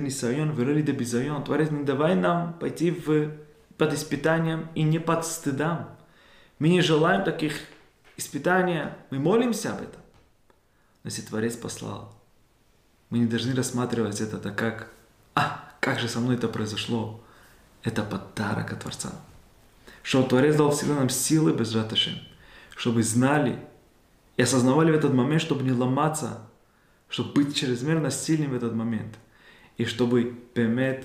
[0.00, 1.42] нисайон, вело лиде бизайон.
[1.42, 3.32] Творец, не давай нам пойти в,
[3.76, 5.88] под испытанием и не под стыдом.
[6.60, 7.54] Мы не желаем таких
[8.16, 10.00] испытаний, мы молимся об этом.
[11.02, 12.14] Но если Творец послал,
[13.10, 14.92] мы не должны рассматривать это так как,
[15.34, 17.20] а, как же со мной это произошло.
[17.82, 19.10] Это подарок от Творца.
[20.04, 22.14] Что Творец дал всегда нам силы без раташем,
[22.76, 23.58] чтобы знали
[24.36, 26.46] и осознавали в этот момент, чтобы не ломаться,
[27.08, 29.18] чтобы быть чрезмерно сильным в этот момент.
[29.76, 31.04] И чтобы, пемет,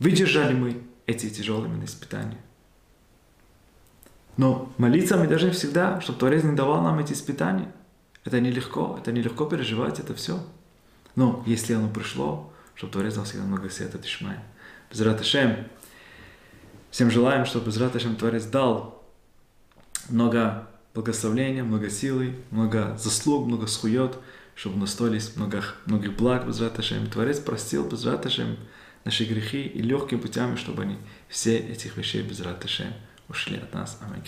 [0.00, 2.40] выдержали мы эти тяжелые испытания.
[4.36, 7.72] Но молиться мы должны всегда, чтобы Творец не давал нам эти испытания.
[8.24, 10.44] Это нелегко, это нелегко переживать это все.
[11.14, 14.40] Но если оно пришло, чтобы Творец дал всегда много света Тишмая.
[14.88, 15.66] Безрат Ашем.
[16.92, 19.04] Всем желаем, чтобы Безрат Ашем Творец дал
[20.08, 24.16] много благословения, много силы, много заслуг, много схует,
[24.54, 27.08] чтобы настоились много, многих благ Безрат Ашем.
[27.08, 28.56] Творец простил Безрат Ашем
[29.04, 30.98] наши грехи и легкими путями, чтобы они
[31.28, 32.94] все этих вещей Безрат Ашем
[33.28, 33.98] ушли от нас.
[34.00, 34.22] Аминь.